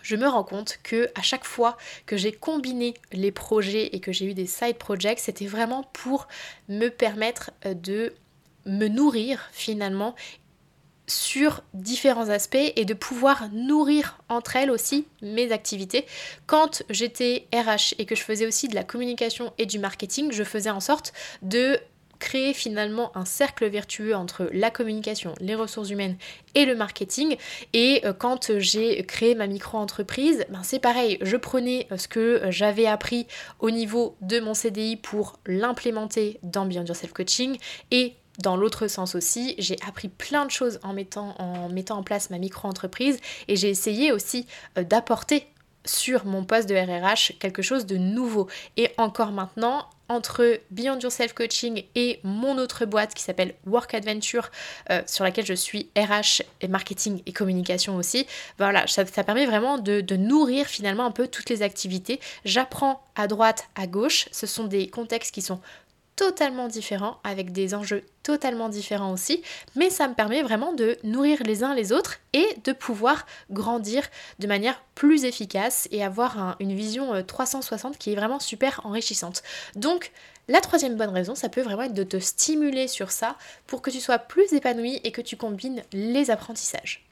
je 0.01 0.15
me 0.15 0.27
rends 0.27 0.43
compte 0.43 0.79
que 0.83 1.09
à 1.15 1.21
chaque 1.21 1.45
fois 1.45 1.77
que 2.05 2.17
j'ai 2.17 2.31
combiné 2.31 2.93
les 3.11 3.31
projets 3.31 3.87
et 3.87 3.99
que 3.99 4.11
j'ai 4.11 4.25
eu 4.25 4.33
des 4.33 4.47
side 4.47 4.77
projects, 4.77 5.19
c'était 5.19 5.47
vraiment 5.47 5.83
pour 5.93 6.27
me 6.69 6.87
permettre 6.87 7.51
euh, 7.65 7.73
de 7.73 8.13
me 8.67 8.87
nourrir 8.87 9.49
finalement 9.51 10.15
sur 11.07 11.63
différents 11.73 12.29
aspects 12.29 12.57
et 12.75 12.85
de 12.85 12.93
pouvoir 12.93 13.49
nourrir 13.53 14.19
entre 14.29 14.57
elles 14.57 14.69
aussi 14.69 15.07
mes 15.21 15.51
activités. 15.51 16.05
Quand 16.45 16.83
j'étais 16.89 17.47
RH 17.53 17.95
et 17.97 18.05
que 18.05 18.15
je 18.15 18.21
faisais 18.21 18.45
aussi 18.45 18.67
de 18.67 18.75
la 18.75 18.83
communication 18.83 19.53
et 19.57 19.65
du 19.65 19.79
marketing, 19.79 20.31
je 20.31 20.43
faisais 20.43 20.69
en 20.69 20.81
sorte 20.81 21.13
de 21.41 21.79
créer 22.19 22.53
finalement 22.53 23.15
un 23.15 23.25
cercle 23.25 23.67
vertueux 23.67 24.15
entre 24.15 24.49
la 24.51 24.71
communication, 24.71 25.33
les 25.39 25.55
ressources 25.55 25.91
humaines 25.91 26.17
et 26.55 26.65
le 26.65 26.75
marketing. 26.75 27.37
Et 27.73 28.01
euh, 28.05 28.13
quand 28.13 28.57
j'ai 28.57 29.03
créé 29.05 29.35
ma 29.35 29.47
micro-entreprise, 29.47 30.45
ben 30.49 30.63
c'est 30.63 30.79
pareil, 30.79 31.19
je 31.21 31.37
prenais 31.37 31.87
euh, 31.91 31.97
ce 31.97 32.07
que 32.07 32.41
j'avais 32.49 32.87
appris 32.87 33.27
au 33.59 33.69
niveau 33.69 34.15
de 34.21 34.39
mon 34.39 34.55
CDI 34.55 34.95
pour 34.95 35.39
l'implémenter 35.45 36.39
dans 36.43 36.65
Beyond 36.65 36.85
Yourself 36.85 37.13
Coaching 37.13 37.57
et 37.91 38.15
dans 38.37 38.55
l'autre 38.55 38.87
sens 38.87 39.15
aussi, 39.15 39.55
j'ai 39.57 39.77
appris 39.87 40.09
plein 40.09 40.45
de 40.45 40.51
choses 40.51 40.79
en 40.83 40.93
mettant 40.93 41.35
en, 41.39 41.69
mettant 41.69 41.97
en 41.97 42.03
place 42.03 42.29
ma 42.29 42.37
micro-entreprise 42.37 43.19
et 43.47 43.55
j'ai 43.55 43.69
essayé 43.69 44.11
aussi 44.11 44.45
euh, 44.77 44.83
d'apporter 44.83 45.47
sur 45.85 46.25
mon 46.25 46.43
poste 46.43 46.69
de 46.69 46.75
RRH 46.75 47.33
quelque 47.39 47.61
chose 47.61 47.85
de 47.85 47.97
nouveau. 47.97 48.47
Et 48.75 48.91
encore 48.97 49.31
maintenant, 49.31 49.87
entre 50.09 50.59
Beyond 50.71 50.99
Yourself 50.99 51.33
Coaching 51.33 51.83
et 51.95 52.19
mon 52.23 52.57
autre 52.57 52.85
boîte 52.85 53.13
qui 53.13 53.23
s'appelle 53.23 53.55
Work 53.65 53.93
Adventure, 53.93 54.51
euh, 54.89 55.01
sur 55.05 55.23
laquelle 55.23 55.45
je 55.45 55.53
suis 55.53 55.89
RH 55.97 56.43
et 56.61 56.67
marketing 56.67 57.21
et 57.25 57.33
communication 57.33 57.95
aussi, 57.97 58.25
voilà, 58.57 58.87
ça, 58.87 59.05
permet 59.05 59.45
vraiment 59.45 59.77
de, 59.77 60.01
de, 60.01 60.15
nourrir 60.15 60.65
finalement 60.65 61.05
un 61.05 61.11
peu 61.11 61.27
toutes 61.27 61.49
les 61.49 61.61
activités. 61.61 62.19
J'apprends 62.45 63.03
à 63.15 63.27
droite, 63.27 63.67
à 63.75 63.87
gauche, 63.87 64.27
ce 64.31 64.47
sont 64.47 64.65
des 64.65 64.87
contextes 64.87 65.33
qui 65.33 65.41
sont 65.41 65.59
totalement 66.17 66.67
différents, 66.67 67.19
avec 67.23 67.53
des 67.53 67.73
enjeux 67.73 68.03
totalement 68.23 68.67
différents 68.67 69.13
aussi, 69.13 69.41
mais 69.75 69.89
ça 69.89 70.07
me 70.09 70.15
permet 70.15 70.41
vraiment 70.41 70.73
de 70.73 70.97
nourrir 71.03 71.41
les 71.43 71.63
uns 71.63 71.73
les 71.73 71.93
autres 71.93 72.17
et 72.33 72.47
de 72.65 72.73
pouvoir 72.73 73.25
grandir 73.51 74.03
de 74.39 74.47
manière 74.47 74.83
plus 74.95 75.23
efficace 75.23 75.87
et 75.91 76.03
avoir 76.03 76.57
une 76.59 76.75
vision 76.75 77.23
360 77.23 77.93
euh, 77.93 77.97
qui 77.97 78.11
est 78.11 78.15
vraiment 78.15 78.39
super 78.39 78.81
enrichissante. 78.83 79.43
Donc 79.75 80.11
la 80.49 80.59
troisième 80.59 80.97
bonne 80.97 81.11
raison, 81.11 81.35
ça 81.35 81.49
peut 81.49 81.61
vraiment 81.61 81.83
être 81.83 81.93
de 81.93 82.03
te 82.03 82.19
stimuler 82.19 82.87
sur 82.87 83.11
ça 83.11 83.37
pour 83.67 83.81
que 83.81 83.91
tu 83.91 84.01
sois 84.01 84.17
plus 84.17 84.51
épanoui 84.53 84.99
et 85.03 85.11
que 85.11 85.21
tu 85.21 85.37
combines 85.37 85.83
les 85.93 86.31
apprentissages 86.31 87.07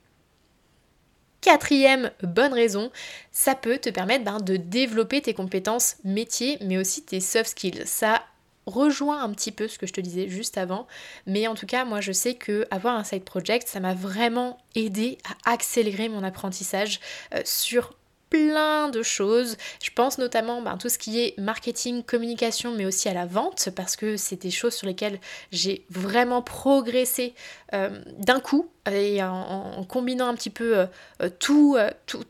quatrième 1.46 2.10
bonne 2.24 2.54
raison, 2.54 2.90
ça 3.32 3.54
peut 3.54 3.78
te 3.78 3.92
permettre 3.92 4.24
ben, 4.24 4.40
de 4.40 4.58
développer 4.58 5.22
tes 5.22 5.36
compétences 5.36 5.98
métiers, 6.04 6.58
mais 6.62 6.80
aussi 6.80 7.04
tes 7.04 7.20
soft 7.20 7.52
skills. 7.52 7.84
Ça 7.86 8.24
rejoint 8.66 9.22
un 9.22 9.32
petit 9.32 9.52
peu 9.52 9.68
ce 9.68 9.78
que 9.78 9.88
je 9.88 9.94
te 9.94 10.02
disais 10.02 10.28
juste 10.28 10.58
avant, 10.58 10.88
mais 11.26 11.48
en 11.48 11.56
tout 11.56 11.66
cas, 11.66 11.86
moi 11.86 12.02
je 12.02 12.12
sais 12.12 12.36
que 12.36 12.68
avoir 12.72 12.96
un 12.96 13.04
side 13.04 13.24
project, 13.24 13.68
ça 13.68 13.80
m'a 13.80 13.94
vraiment 13.94 14.58
aidé 14.76 15.18
à 15.46 15.54
accélérer 15.54 16.10
mon 16.10 16.24
apprentissage 16.24 17.00
euh, 17.34 17.42
sur 17.46 17.94
plein 18.30 18.90
de 18.90 19.04
choses. 19.04 19.56
Je 19.82 19.92
pense 19.92 20.18
notamment 20.18 20.62
ben, 20.62 20.78
tout 20.78 20.90
ce 20.90 20.98
qui 20.98 21.20
est 21.20 21.38
marketing, 21.40 22.04
communication, 22.04 22.74
mais 22.74 22.86
aussi 22.86 23.08
à 23.08 23.14
la 23.14 23.26
vente, 23.26 23.70
parce 23.76 23.96
que 23.96 24.18
c'est 24.18 24.42
des 24.42 24.52
choses 24.52 24.74
sur 24.74 24.88
lesquelles 24.88 25.20
j'ai 25.52 25.86
vraiment 25.90 26.42
progressé 26.42 27.34
euh, 27.74 28.02
d'un 28.18 28.40
coup 28.40 28.70
et 28.92 29.24
en, 29.24 29.84
combinant 29.88 30.28
un 30.28 30.36
petit 30.36 30.50
peu 30.50 30.86
euh, 31.22 31.30
tout, 31.40 31.78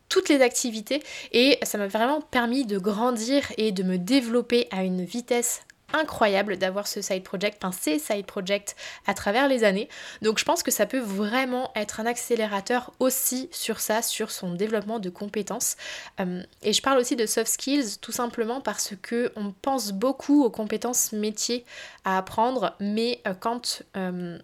toutes 0.09 0.29
les 0.29 0.41
activités. 0.41 1.01
Et 1.31 1.57
ça 1.63 1.77
m'a 1.77 1.87
vraiment 1.87 2.21
permis 2.21 2.65
de 2.65 2.77
grandir 2.77 3.43
et 3.57 3.71
de 3.71 3.83
me 3.83 3.97
développer 3.97 4.67
à 4.71 4.83
une 4.83 5.03
vitesse 5.03 5.61
incroyable 5.95 6.57
d'avoir 6.57 6.87
ce 6.87 7.01
side 7.01 7.23
project, 7.23 7.63
enfin 7.63 7.75
ces 7.77 7.99
side 7.99 8.25
projects 8.25 8.75
à 9.05 9.13
travers 9.13 9.47
les 9.47 9.63
années. 9.63 9.89
Donc 10.21 10.39
je 10.39 10.45
pense 10.45 10.63
que 10.63 10.71
ça 10.71 10.85
peut 10.85 10.99
vraiment 10.99 11.71
être 11.75 11.99
un 11.99 12.05
accélérateur 12.05 12.91
aussi 12.99 13.49
sur 13.51 13.79
ça, 13.79 14.01
sur 14.01 14.31
son 14.31 14.53
développement 14.53 14.99
de 14.99 15.09
compétences. 15.09 15.77
Euh, 16.19 16.43
et 16.61 16.73
je 16.73 16.81
parle 16.81 16.97
aussi 16.97 17.15
de 17.15 17.25
soft 17.25 17.51
skills 17.51 17.97
tout 18.01 18.11
simplement 18.11 18.61
parce 18.61 18.93
que 19.01 19.31
on 19.35 19.51
pense 19.51 19.91
beaucoup 19.91 20.43
aux 20.43 20.49
compétences 20.49 21.11
métiers 21.11 21.65
à 22.03 22.17
apprendre, 22.17 22.75
mais 22.79 23.21
euh, 23.27 23.33
quand 23.33 23.83
euh, 23.97 24.37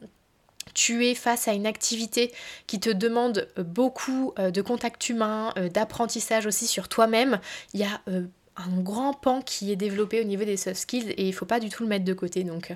tu 0.73 1.05
es 1.05 1.15
face 1.15 1.47
à 1.47 1.53
une 1.53 1.65
activité 1.65 2.31
qui 2.67 2.79
te 2.79 2.89
demande 2.89 3.49
beaucoup 3.57 4.33
de 4.37 4.61
contact 4.61 5.09
humain, 5.09 5.53
d'apprentissage 5.73 6.45
aussi 6.45 6.65
sur 6.65 6.87
toi-même, 6.87 7.41
il 7.73 7.81
y 7.81 7.83
a 7.83 7.99
un 8.67 8.81
grand 8.81 9.13
pan 9.13 9.41
qui 9.41 9.71
est 9.71 9.75
développé 9.75 10.21
au 10.21 10.23
niveau 10.23 10.43
des 10.43 10.57
soft 10.57 10.77
skills 10.77 11.11
et 11.11 11.27
il 11.27 11.33
faut 11.33 11.45
pas 11.45 11.59
du 11.59 11.69
tout 11.69 11.83
le 11.83 11.89
mettre 11.89 12.05
de 12.05 12.13
côté. 12.13 12.43
Donc 12.43 12.73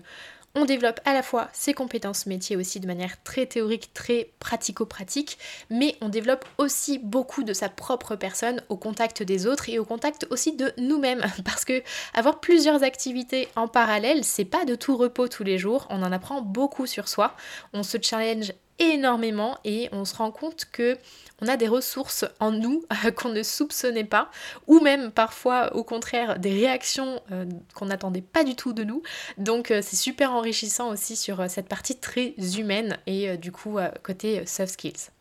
on 0.56 0.64
développe 0.64 1.02
à 1.04 1.14
la 1.14 1.22
fois 1.22 1.50
ses 1.52 1.74
compétences 1.74 2.26
métiers 2.26 2.56
aussi 2.56 2.80
de 2.80 2.88
manière 2.88 3.22
très 3.24 3.46
théorique, 3.46 3.94
très 3.94 4.32
pratico-pratique, 4.40 5.38
mais 5.70 5.98
on 6.00 6.08
développe 6.08 6.46
aussi 6.58 6.98
beaucoup 6.98 7.44
de 7.44 7.52
sa 7.52 7.68
propre 7.68 8.16
personne 8.16 8.64
au 8.70 8.78
contact 8.78 9.22
des 9.22 9.48
autres 9.48 9.70
et 9.70 9.80
au 9.80 9.86
contact 9.86 10.26
aussi 10.30 10.56
de 10.56 10.72
nous-mêmes. 10.78 11.26
Parce 11.46 11.66
que 11.66 11.84
avoir 12.14 12.40
plusieurs 12.40 12.84
activités 12.84 13.50
en 13.58 13.68
parallèle, 13.68 14.24
c'est 14.24 14.46
pas 14.46 14.64
de 14.64 14.76
tout 14.76 14.96
repos 14.96 15.28
tous 15.28 15.44
les 15.44 15.58
jours, 15.58 15.88
on 15.90 16.02
en 16.02 16.12
apprend 16.14 16.42
beaucoup 16.42 16.86
sur 16.86 17.10
soi, 17.10 17.36
on 17.74 17.84
se 17.84 17.98
challenge 18.02 18.54
énormément 18.80 19.58
et 19.64 19.90
on 19.92 20.06
se 20.06 20.16
rend 20.16 20.32
compte 20.32 20.66
que 20.72 20.98
on 21.42 21.48
a 21.48 21.58
des 21.58 21.68
ressources 21.68 22.26
en 22.40 22.52
nous 22.52 22.84
qu'on 23.16 23.30
ne 23.30 23.44
soupçonnait 23.44 24.06
pas 24.06 24.30
ou 24.68 24.80
même 24.80 25.12
parfois 25.12 25.76
au 25.76 25.84
contraire 25.84 26.40
des 26.40 26.54
réactions 26.54 27.22
euh, 27.32 27.46
qu'on 27.74 27.88
n'attendait 27.88 28.22
pas 28.22 28.44
du 28.44 28.56
tout 28.56 28.74
de 28.74 28.84
nous. 28.84 29.02
Donc 29.38 29.72
euh, 29.72 29.82
c'est 29.82 29.96
super 29.96 30.32
enrichissant 30.32 30.90
aussi 30.90 31.16
sur 31.16 31.42
euh, 31.42 31.48
cette 31.48 31.68
partie 31.68 31.98
très 31.98 32.36
humaine 32.58 32.98
et 33.08 33.38
du 33.38 33.52
coup 33.52 33.78
côté 34.04 34.46
soft 34.46 34.74
skills. 34.74 35.15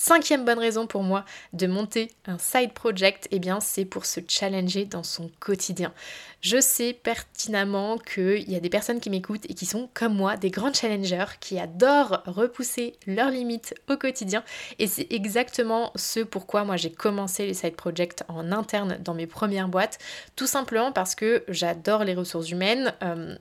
Cinquième 0.00 0.44
bonne 0.44 0.60
raison 0.60 0.86
pour 0.86 1.02
moi 1.02 1.24
de 1.54 1.66
monter 1.66 2.12
un 2.24 2.38
side 2.38 2.72
project, 2.72 3.26
eh 3.32 3.40
bien 3.40 3.58
c'est 3.58 3.84
pour 3.84 4.06
se 4.06 4.20
challenger 4.28 4.84
dans 4.84 5.02
son 5.02 5.28
quotidien. 5.40 5.92
Je 6.40 6.60
sais 6.60 6.92
pertinemment 6.92 7.98
qu'il 7.98 8.48
y 8.48 8.54
a 8.54 8.60
des 8.60 8.68
personnes 8.68 9.00
qui 9.00 9.10
m'écoutent 9.10 9.50
et 9.50 9.54
qui 9.54 9.66
sont 9.66 9.90
comme 9.94 10.14
moi 10.14 10.36
des 10.36 10.50
grands 10.52 10.72
challengers 10.72 11.34
qui 11.40 11.58
adorent 11.58 12.22
repousser 12.26 12.94
leurs 13.08 13.30
limites 13.30 13.74
au 13.88 13.96
quotidien 13.96 14.44
et 14.78 14.86
c'est 14.86 15.08
exactement 15.10 15.90
ce 15.96 16.20
pourquoi 16.20 16.62
moi 16.62 16.76
j'ai 16.76 16.92
commencé 16.92 17.44
les 17.44 17.54
side 17.54 17.74
projects 17.74 18.22
en 18.28 18.52
interne 18.52 18.98
dans 19.00 19.14
mes 19.14 19.26
premières 19.26 19.66
boîtes, 19.66 19.98
tout 20.36 20.46
simplement 20.46 20.92
parce 20.92 21.16
que 21.16 21.42
j'adore 21.48 22.04
les 22.04 22.14
ressources 22.14 22.50
humaines. 22.50 22.94
Euh, 23.02 23.34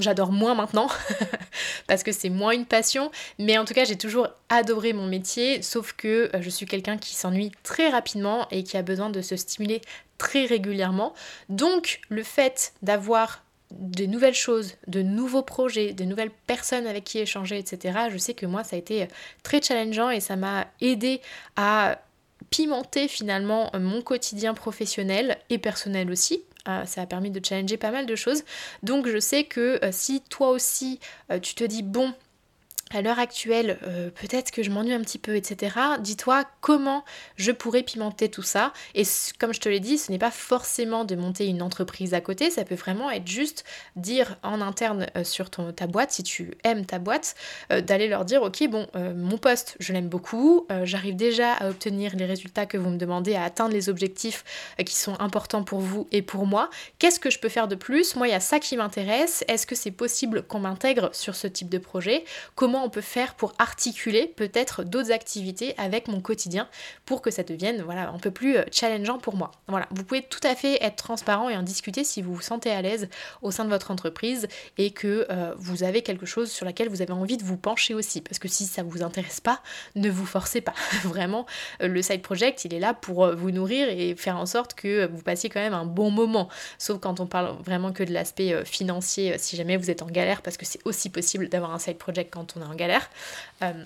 J'adore 0.00 0.32
moins 0.32 0.54
maintenant 0.54 0.88
parce 1.86 2.02
que 2.02 2.12
c'est 2.12 2.30
moins 2.30 2.52
une 2.52 2.66
passion, 2.66 3.10
mais 3.38 3.58
en 3.58 3.64
tout 3.64 3.74
cas 3.74 3.84
j'ai 3.84 3.96
toujours 3.96 4.28
adoré 4.48 4.92
mon 4.92 5.06
métier, 5.06 5.62
sauf 5.62 5.92
que 5.92 6.30
euh, 6.34 6.40
je 6.40 6.50
suis 6.50 6.66
quelqu'un 6.66 6.96
qui 6.96 7.14
s'ennuie 7.14 7.52
très 7.62 7.88
rapidement 7.88 8.48
et 8.50 8.64
qui 8.64 8.76
a 8.76 8.82
besoin 8.82 9.10
de 9.10 9.20
se 9.20 9.36
stimuler 9.36 9.82
très 10.18 10.46
régulièrement. 10.46 11.14
Donc 11.48 12.00
le 12.08 12.22
fait 12.22 12.72
d'avoir 12.82 13.44
de 13.70 14.06
nouvelles 14.06 14.34
choses, 14.34 14.74
de 14.88 15.02
nouveaux 15.02 15.42
projets, 15.42 15.92
de 15.92 16.04
nouvelles 16.04 16.32
personnes 16.46 16.86
avec 16.86 17.04
qui 17.04 17.18
échanger, 17.18 17.58
etc., 17.58 17.98
je 18.10 18.18
sais 18.18 18.34
que 18.34 18.46
moi 18.46 18.64
ça 18.64 18.76
a 18.76 18.78
été 18.78 19.06
très 19.42 19.62
challengeant 19.62 20.10
et 20.10 20.20
ça 20.20 20.36
m'a 20.36 20.66
aidé 20.80 21.20
à 21.56 21.98
pimenter 22.50 23.06
finalement 23.06 23.70
mon 23.78 24.02
quotidien 24.02 24.54
professionnel 24.54 25.38
et 25.50 25.58
personnel 25.58 26.10
aussi 26.10 26.42
ah, 26.64 26.86
ça 26.86 27.02
a 27.02 27.06
permis 27.06 27.30
de 27.30 27.44
challenger 27.44 27.76
pas 27.76 27.90
mal 27.90 28.06
de 28.06 28.14
choses. 28.16 28.44
Donc 28.82 29.08
je 29.08 29.18
sais 29.18 29.44
que 29.44 29.78
euh, 29.84 29.90
si 29.92 30.20
toi 30.22 30.50
aussi 30.50 31.00
euh, 31.30 31.38
tu 31.38 31.54
te 31.54 31.64
dis 31.64 31.82
bon, 31.82 32.12
à 32.92 33.02
l'heure 33.02 33.18
actuelle, 33.18 33.78
euh, 33.84 34.10
peut-être 34.10 34.50
que 34.50 34.62
je 34.62 34.70
m'ennuie 34.70 34.92
un 34.92 35.00
petit 35.00 35.18
peu, 35.18 35.36
etc. 35.36 35.76
Dis-toi 36.00 36.44
comment 36.60 37.04
je 37.36 37.52
pourrais 37.52 37.82
pimenter 37.82 38.28
tout 38.28 38.42
ça. 38.42 38.72
Et 38.94 39.04
comme 39.38 39.54
je 39.54 39.60
te 39.60 39.68
l'ai 39.68 39.78
dit, 39.78 39.96
ce 39.96 40.10
n'est 40.10 40.18
pas 40.18 40.32
forcément 40.32 41.04
de 41.04 41.14
monter 41.14 41.46
une 41.46 41.62
entreprise 41.62 42.14
à 42.14 42.20
côté, 42.20 42.50
ça 42.50 42.64
peut 42.64 42.74
vraiment 42.74 43.10
être 43.10 43.28
juste 43.28 43.64
dire 43.94 44.36
en 44.42 44.60
interne 44.60 45.06
euh, 45.16 45.22
sur 45.22 45.50
ton, 45.50 45.72
ta 45.72 45.86
boîte, 45.86 46.10
si 46.10 46.24
tu 46.24 46.52
aimes 46.64 46.84
ta 46.84 46.98
boîte, 46.98 47.36
euh, 47.72 47.80
d'aller 47.80 48.08
leur 48.08 48.24
dire, 48.24 48.42
ok, 48.42 48.68
bon, 48.68 48.86
mon 48.94 49.38
poste, 49.38 49.76
je 49.78 49.92
l'aime 49.92 50.08
beaucoup, 50.08 50.66
j'arrive 50.84 51.16
déjà 51.16 51.52
à 51.54 51.68
obtenir 51.68 52.14
les 52.16 52.24
résultats 52.24 52.66
que 52.66 52.76
vous 52.76 52.90
me 52.90 52.96
demandez, 52.96 53.34
à 53.34 53.44
atteindre 53.44 53.72
les 53.72 53.88
objectifs 53.88 54.44
qui 54.84 54.94
sont 54.94 55.18
importants 55.20 55.62
pour 55.62 55.80
vous 55.80 56.06
et 56.12 56.22
pour 56.22 56.46
moi. 56.46 56.70
Qu'est-ce 56.98 57.20
que 57.20 57.30
je 57.30 57.38
peux 57.38 57.48
faire 57.48 57.68
de 57.68 57.74
plus? 57.74 58.16
Moi, 58.16 58.28
il 58.28 58.30
y 58.30 58.34
a 58.34 58.40
ça 58.40 58.58
qui 58.58 58.76
m'intéresse. 58.76 59.44
Est-ce 59.48 59.66
que 59.66 59.74
c'est 59.74 59.90
possible 59.90 60.42
qu'on 60.42 60.60
m'intègre 60.60 61.10
sur 61.12 61.34
ce 61.34 61.46
type 61.46 61.68
de 61.68 61.78
projet? 61.78 62.24
Comment 62.54 62.79
on 62.84 62.90
peut 62.90 63.00
faire 63.00 63.34
pour 63.34 63.52
articuler 63.58 64.26
peut-être 64.26 64.84
d'autres 64.84 65.12
activités 65.12 65.74
avec 65.78 66.08
mon 66.08 66.20
quotidien 66.20 66.68
pour 67.04 67.22
que 67.22 67.30
ça 67.30 67.42
devienne 67.42 67.82
voilà, 67.82 68.10
un 68.10 68.18
peu 68.18 68.30
plus 68.30 68.56
euh, 68.56 68.64
challengeant 68.70 69.18
pour 69.18 69.36
moi. 69.36 69.50
Voilà, 69.68 69.86
vous 69.90 70.04
pouvez 70.04 70.22
tout 70.22 70.40
à 70.42 70.54
fait 70.54 70.82
être 70.82 70.96
transparent 70.96 71.48
et 71.48 71.56
en 71.56 71.62
discuter 71.62 72.04
si 72.04 72.22
vous 72.22 72.34
vous 72.34 72.40
sentez 72.40 72.70
à 72.70 72.82
l'aise 72.82 73.08
au 73.42 73.50
sein 73.50 73.64
de 73.64 73.70
votre 73.70 73.90
entreprise 73.90 74.48
et 74.78 74.90
que 74.90 75.26
euh, 75.30 75.54
vous 75.58 75.82
avez 75.82 76.02
quelque 76.02 76.26
chose 76.26 76.50
sur 76.50 76.66
laquelle 76.66 76.88
vous 76.88 77.02
avez 77.02 77.12
envie 77.12 77.36
de 77.36 77.44
vous 77.44 77.56
pencher 77.56 77.94
aussi. 77.94 78.20
Parce 78.20 78.38
que 78.38 78.48
si 78.48 78.66
ça 78.66 78.82
vous 78.82 79.02
intéresse 79.02 79.40
pas, 79.40 79.60
ne 79.94 80.10
vous 80.10 80.26
forcez 80.26 80.60
pas. 80.60 80.74
Vraiment, 81.04 81.46
euh, 81.82 81.88
le 81.88 82.02
side 82.02 82.22
project, 82.22 82.64
il 82.64 82.74
est 82.74 82.80
là 82.80 82.94
pour 82.94 83.34
vous 83.34 83.50
nourrir 83.50 83.88
et 83.88 84.14
faire 84.16 84.36
en 84.36 84.46
sorte 84.46 84.74
que 84.74 85.06
vous 85.06 85.22
passiez 85.22 85.50
quand 85.50 85.60
même 85.60 85.74
un 85.74 85.84
bon 85.84 86.10
moment. 86.10 86.48
Sauf 86.78 87.00
quand 87.00 87.20
on 87.20 87.26
parle 87.26 87.56
vraiment 87.64 87.92
que 87.92 88.02
de 88.02 88.12
l'aspect 88.12 88.64
financier, 88.64 89.36
si 89.38 89.56
jamais 89.56 89.76
vous 89.76 89.90
êtes 89.90 90.02
en 90.02 90.06
galère, 90.06 90.42
parce 90.42 90.56
que 90.56 90.64
c'est 90.64 90.80
aussi 90.84 91.10
possible 91.10 91.48
d'avoir 91.48 91.72
un 91.72 91.78
side 91.78 91.98
project 91.98 92.32
quand 92.32 92.56
on 92.56 92.62
est 92.62 92.64
galère. 92.74 93.08
Euh, 93.62 93.84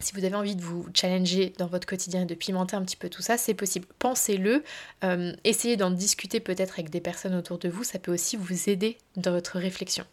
si 0.00 0.14
vous 0.14 0.24
avez 0.24 0.34
envie 0.34 0.56
de 0.56 0.62
vous 0.62 0.86
challenger 0.94 1.52
dans 1.58 1.66
votre 1.66 1.86
quotidien 1.86 2.22
et 2.22 2.26
de 2.26 2.34
pimenter 2.34 2.74
un 2.74 2.82
petit 2.82 2.96
peu 2.96 3.08
tout 3.10 3.22
ça, 3.22 3.36
c'est 3.36 3.54
possible. 3.54 3.86
Pensez-le, 3.98 4.64
euh, 5.04 5.32
essayez 5.44 5.76
d'en 5.76 5.90
discuter 5.90 6.40
peut-être 6.40 6.74
avec 6.74 6.90
des 6.90 7.00
personnes 7.00 7.34
autour 7.34 7.58
de 7.58 7.68
vous, 7.68 7.84
ça 7.84 7.98
peut 7.98 8.12
aussi 8.12 8.36
vous 8.36 8.70
aider 8.70 8.96
dans 9.16 9.32
votre 9.32 9.58
réflexion. 9.58 10.04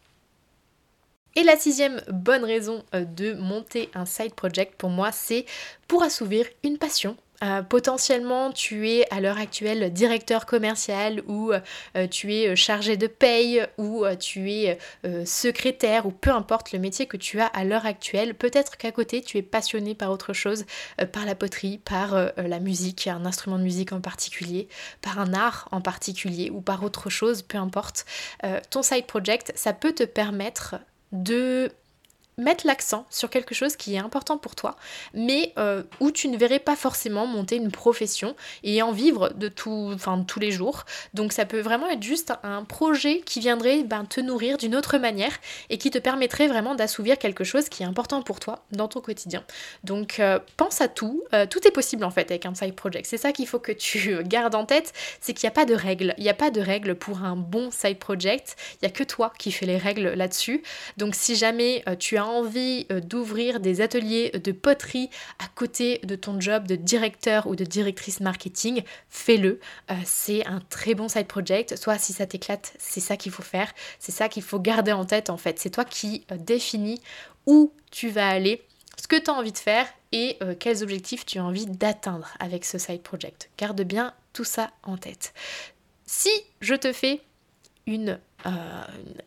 Et 1.36 1.44
la 1.44 1.56
sixième 1.56 2.02
bonne 2.12 2.44
raison 2.44 2.84
euh, 2.96 3.06
de 3.06 3.34
monter 3.34 3.90
un 3.94 4.06
side 4.06 4.34
project 4.34 4.76
pour 4.76 4.90
moi, 4.90 5.12
c'est 5.12 5.46
pour 5.88 6.04
assouvir 6.04 6.46
une 6.64 6.78
passion 6.78 7.16
euh, 7.44 7.62
potentiellement, 7.62 8.52
tu 8.52 8.90
es 8.90 9.06
à 9.14 9.22
l'heure 9.22 9.38
actuelle 9.38 9.94
directeur 9.94 10.46
commercial 10.46 11.22
ou 11.28 11.52
euh, 11.52 12.08
tu 12.08 12.34
es 12.34 12.50
euh, 12.50 12.56
chargé 12.56 12.98
de 12.98 13.08
paye 13.08 13.64
ou 13.78 14.06
tu 14.20 14.52
es 14.52 14.80
secrétaire 15.26 16.06
ou 16.06 16.12
peu 16.12 16.32
importe 16.32 16.72
le 16.72 16.80
métier 16.80 17.06
que 17.06 17.18
tu 17.18 17.40
as 17.40 17.46
à 17.48 17.64
l'heure 17.64 17.86
actuelle. 17.86 18.34
Peut-être 18.34 18.78
qu'à 18.78 18.92
côté, 18.92 19.22
tu 19.22 19.38
es 19.38 19.42
passionné 19.42 19.96
par 19.96 20.12
autre 20.12 20.34
chose, 20.34 20.66
par 21.12 21.26
la 21.26 21.36
poterie, 21.36 21.78
par 21.78 22.32
la 22.38 22.60
musique, 22.60 23.08
un 23.08 23.26
instrument 23.26 23.58
de 23.58 23.64
musique 23.64 23.92
en 23.92 24.02
particulier, 24.02 24.68
par 25.02 25.20
un 25.20 25.34
art 25.34 25.68
en 25.72 25.82
particulier 25.82 26.50
ou 26.50 26.62
par 26.62 26.84
autre 26.84 27.10
chose, 27.10 27.42
peu 27.42 27.58
importe. 27.58 28.06
ton 28.70 28.82
side 28.82 29.06
project, 29.06 29.52
ça 29.56 29.74
peut 29.74 29.94
te 29.94 30.04
permettre 30.04 30.76
de 31.12 31.72
mettre 32.40 32.68
l'accent 32.68 33.08
sur 33.10 33.32
quelque 33.32 33.56
chose 33.56 33.76
qui 33.76 33.96
est 33.96 33.98
important 33.98 34.38
pour 34.38 34.54
toi, 34.54 34.76
mais 35.16 35.54
euh, 35.58 35.82
où 36.00 36.12
tu 36.12 36.28
ne 36.28 36.38
verrais 36.38 36.60
pas 36.60 36.76
forcément 36.76 37.26
monter 37.26 37.56
une 37.56 37.72
profession 37.72 38.36
et 38.64 38.84
en 38.84 38.92
vivre 38.92 39.30
de 39.30 39.48
tout, 39.48 39.90
enfin, 39.96 40.24
tous 40.28 40.40
les 40.40 40.52
jours. 40.52 40.86
Donc 41.16 41.34
ça 41.34 41.46
peut 41.46 41.62
vraiment 41.62 41.90
être 41.90 42.04
juste 42.04 42.34
un 42.44 42.64
projet 42.64 43.22
qui 43.22 43.40
viendrait 43.40 43.82
ben, 43.82 44.06
te 44.06 44.22
nourrir 44.22 44.58
d'une 44.58 44.76
autre 44.76 45.00
manière 45.00 45.36
et 45.72 45.80
qui 45.80 45.90
te 45.90 45.98
permettrait 45.98 46.48
vraiment 46.48 46.76
d'assouvir 46.76 47.18
quelque 47.18 47.44
chose 47.44 47.70
qui 47.70 47.82
est 47.82 47.88
important 47.88 48.22
pour 48.22 48.40
toi 48.40 48.64
dans 48.72 48.88
ton 48.88 49.02
quotidien. 49.02 49.44
Donc 49.84 50.20
euh, 50.20 50.38
pense 50.58 50.80
à 50.80 50.88
tout, 50.88 51.24
euh, 51.34 51.48
tout 51.48 51.68
est 51.68 51.72
possible 51.72 52.04
en 52.04 52.12
fait 52.12 52.30
avec 52.30 52.46
un 52.46 52.54
side 52.54 52.76
project. 52.76 53.08
C'est 53.08 53.18
ça 53.18 53.32
qu'il 53.32 53.48
faut 53.48 53.60
que 53.60 53.72
tu 53.72 54.24
gardes 54.24 54.54
en 54.54 54.66
tête, 54.66 54.94
c'est 55.22 55.34
qu'il 55.34 55.48
n'y 55.48 55.54
a 55.54 55.56
pas 55.56 55.66
de 55.66 55.74
règles. 55.74 56.14
Il 56.20 56.24
n'y 56.24 56.30
a 56.30 56.36
pas 56.36 56.52
de 56.52 56.62
règles 56.62 56.94
pour 56.94 57.24
un 57.24 57.36
bon 57.36 57.72
side 57.72 57.98
project. 57.98 58.58
Il 58.74 58.86
n'y 58.86 58.90
a 58.90 58.96
que 58.96 59.04
toi 59.04 59.34
qui 59.40 59.52
fais 59.52 59.66
les 59.66 59.78
règles 59.78 60.10
là-dessus. 60.10 60.62
Donc 60.98 61.16
si 61.16 61.36
jamais 61.36 61.84
tu 61.98 62.18
as 62.18 62.27
envie 62.30 62.86
euh, 62.92 63.00
d'ouvrir 63.00 63.60
des 63.60 63.82
ateliers 63.82 64.32
de 64.32 64.52
poterie 64.52 65.10
à 65.40 65.48
côté 65.56 66.00
de 66.04 66.16
ton 66.16 66.40
job 66.40 66.68
de 66.68 66.76
directeur 66.76 67.48
ou 67.48 67.56
de 67.56 67.64
directrice 67.64 68.20
marketing, 68.20 68.84
fais-le. 69.10 69.60
Euh, 69.92 69.96
c'est 70.06 70.46
un 70.46 70.60
très 70.70 70.94
bon 70.94 71.08
side 71.08 71.28
project. 71.28 71.76
Soit 71.76 71.98
si 71.98 72.14
ça 72.14 72.26
t'éclate, 72.26 72.74
c'est 72.78 73.00
ça 73.00 73.18
qu'il 73.18 73.32
faut 73.32 73.44
faire. 73.44 73.72
C'est 74.00 74.12
ça 74.12 74.30
qu'il 74.30 74.44
faut 74.44 74.60
garder 74.60 74.92
en 74.92 75.06
tête 75.06 75.30
en 75.30 75.38
fait. 75.38 75.60
C'est 75.60 75.70
toi 75.70 75.86
qui 75.86 76.26
euh, 76.32 76.38
définis 76.38 77.02
où 77.46 77.72
tu 77.92 78.10
vas 78.10 78.28
aller, 78.28 78.62
ce 79.02 79.08
que 79.08 79.16
tu 79.16 79.30
as 79.30 79.34
envie 79.34 79.54
de 79.54 79.58
faire 79.58 79.88
et 80.12 80.38
quels 80.60 80.84
objectifs 80.84 81.26
tu 81.26 81.38
as 81.38 81.44
envie 81.44 81.66
d'atteindre 81.66 82.30
avec 82.40 82.66
ce 82.66 82.78
side 82.78 83.02
project. 83.02 83.50
Garde 83.58 83.82
bien 83.82 84.14
tout 84.34 84.46
ça 84.46 84.72
en 84.84 84.98
tête. 84.98 85.34
Si 86.06 86.30
je 86.62 86.76
te 86.76 86.92
fais 86.94 87.22
une 87.86 88.20
euh, 88.46 88.50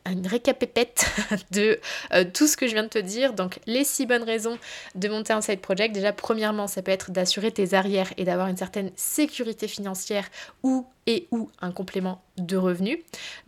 une 0.06 0.26
récapépète 0.26 1.06
de 1.50 1.80
euh, 2.12 2.24
tout 2.32 2.46
ce 2.46 2.56
que 2.56 2.68
je 2.68 2.74
viens 2.74 2.84
de 2.84 2.88
te 2.88 2.98
dire. 2.98 3.32
Donc 3.32 3.58
les 3.66 3.84
six 3.84 4.06
bonnes 4.06 4.22
raisons 4.22 4.56
de 4.94 5.08
monter 5.08 5.32
un 5.32 5.40
side 5.40 5.60
project. 5.60 5.94
Déjà, 5.94 6.12
premièrement, 6.12 6.68
ça 6.68 6.80
peut 6.80 6.92
être 6.92 7.10
d'assurer 7.10 7.50
tes 7.50 7.74
arrières 7.74 8.12
et 8.16 8.24
d'avoir 8.24 8.48
une 8.48 8.56
certaine 8.56 8.92
sécurité 8.96 9.66
financière 9.66 10.28
ou 10.62 10.86
et 11.10 11.26
ou 11.32 11.50
un 11.60 11.72
complément 11.72 12.22
de 12.38 12.56
revenus. 12.56 12.98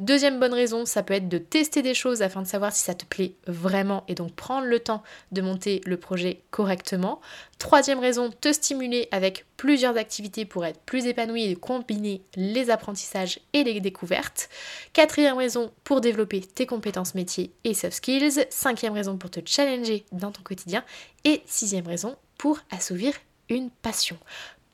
Deuxième 0.01 0.41
bonne 0.41 0.53
raison, 0.53 0.85
ça 0.85 1.03
peut 1.03 1.15
être 1.15 1.29
de 1.29 1.39
tester 1.39 1.81
des 1.81 1.95
choses 1.95 2.21
afin 2.21 2.43
de 2.43 2.47
savoir 2.47 2.73
si 2.73 2.83
ça 2.83 2.95
te 2.95 3.05
plaît 3.05 3.35
vraiment 3.47 4.03
et 4.09 4.15
donc 4.15 4.33
prendre 4.33 4.67
le 4.67 4.81
temps 4.81 5.03
de 5.31 5.41
monter 5.41 5.81
le 5.87 5.97
projet 5.97 6.43
correctement. 6.51 7.21
Troisième 7.59 8.01
raison, 8.01 8.31
te 8.41 8.53
stimuler 8.53 9.07
avec 9.13 9.47
plusieurs 9.57 9.97
activités 9.97 10.45
pour 10.45 10.67
être 10.67 10.81
plus 10.81 11.07
épanoui 11.07 11.45
et 11.45 11.55
combiner 11.55 12.23
les 12.35 12.69
apprentissages 12.69 13.39
et 13.53 13.63
les 13.63 13.81
découvertes. 13.81 14.49
Quatrième 14.93 15.37
raison, 15.39 15.71
pour 15.85 16.01
développer 16.01 16.41
tes 16.41 16.67
compétences 16.67 17.15
métiers 17.15 17.53
et 17.63 17.75
soft 17.75 17.95
skills. 17.95 18.45
Cinquième 18.51 18.93
raison, 18.93 19.17
pour 19.17 19.31
te 19.31 19.41
challenger 19.47 20.05
dans 20.11 20.33
ton 20.33 20.43
quotidien. 20.43 20.85
Et 21.25 21.43
sixième 21.47 21.87
raison, 21.87 22.17
pour 22.39 22.59
assouvir 22.73 23.15
une 23.49 23.71
passion 23.71 24.19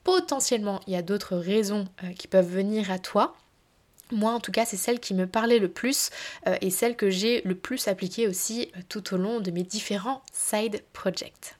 potentiellement 0.04 0.80
il 0.86 0.92
y 0.92 0.96
a 0.96 1.02
d'autres 1.02 1.36
raisons 1.36 1.86
euh, 2.04 2.12
qui 2.12 2.28
peuvent 2.28 2.48
venir 2.48 2.90
à 2.90 2.98
toi. 2.98 3.36
Moi, 4.10 4.32
en 4.32 4.40
tout 4.40 4.52
cas, 4.52 4.64
c'est 4.64 4.78
celle 4.78 5.00
qui 5.00 5.12
me 5.12 5.26
parlait 5.26 5.58
le 5.58 5.68
plus 5.68 6.10
euh, 6.46 6.56
et 6.60 6.70
celle 6.70 6.96
que 6.96 7.10
j'ai 7.10 7.42
le 7.42 7.54
plus 7.54 7.88
appliquée 7.88 8.26
aussi 8.26 8.70
euh, 8.76 8.80
tout 8.88 9.14
au 9.14 9.18
long 9.18 9.40
de 9.40 9.50
mes 9.50 9.64
différents 9.64 10.22
side 10.32 10.82
projects. 10.92 11.57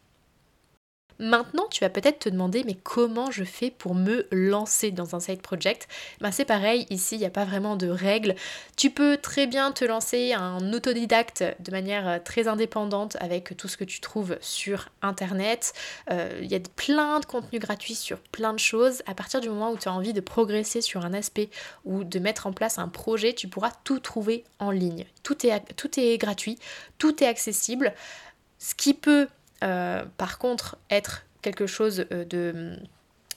Maintenant, 1.21 1.67
tu 1.69 1.81
vas 1.81 1.91
peut-être 1.91 2.21
te 2.21 2.29
demander, 2.29 2.63
mais 2.65 2.75
comment 2.75 3.31
je 3.31 3.43
fais 3.43 3.71
pour 3.71 3.97
me 3.97 4.29
lancer 4.31 4.93
dans 4.93 5.17
un 5.17 5.21
side 5.21 5.43
project? 5.43 5.89
Ben, 6.21 6.31
C'est 6.31 6.45
pareil, 6.45 6.87
ici, 6.91 7.17
il 7.17 7.19
n'y 7.19 7.27
a 7.27 7.31
pas 7.31 7.45
vraiment 7.45 7.75
de 7.75 7.89
règles. 7.89 8.37
Tu 8.77 8.91
peux 8.91 9.17
très 9.17 9.49
bien 9.49 9.73
te 9.73 9.85
lancer 9.85 10.33
un 10.33 10.73
autodidacte 10.73 11.45
de 11.59 11.71
manière 11.73 12.09
euh, 12.09 12.19
très 12.25 12.47
indépendante 12.47 13.17
avec 13.21 13.57
tout 13.57 13.67
ce 13.67 13.77
que 13.77 13.85
tu 13.85 14.01
trouves 14.01 14.39
sur 14.41 14.91
Internet. 15.03 15.73
Euh, 16.13 16.39
il 16.41 16.51
y 16.51 16.55
a 16.55 16.61
plein 16.77 17.19
de 17.19 17.27
contenus 17.27 17.61
gratuits 17.61 17.97
sur 17.97 18.21
plein 18.21 18.53
de 18.53 18.59
choses. 18.61 19.03
À 19.07 19.15
partir 19.15 19.41
du 19.41 19.49
moment 19.49 19.73
où 19.73 19.77
tu 19.77 19.89
as 19.89 19.93
envie 19.93 20.13
de 20.13 20.21
progresser 20.21 20.81
sur 20.81 21.05
un 21.05 21.15
aspect 21.15 21.51
ou 21.85 22.05
de 22.05 22.19
mettre 22.21 22.47
en 22.47 22.53
place 22.53 22.79
un 22.79 22.89
projet, 22.89 23.33
tu 23.33 23.49
pourras 23.49 23.73
tout 23.83 23.99
trouver 23.99 24.45
en 24.61 24.71
ligne. 24.71 25.05
Tout 25.25 25.45
est, 25.45 25.75
tout 25.75 25.99
est 25.99 26.17
gratuit, 26.17 26.59
tout 26.99 27.25
est 27.25 27.27
accessible. 27.27 27.93
Ce 28.61 28.75
qui 28.75 28.95
peut 28.95 29.29
par 29.61 30.39
contre, 30.39 30.77
être 30.91 31.25
quelque 31.43 31.67
chose 31.67 32.07
euh, 32.13 32.25
de 32.25 32.77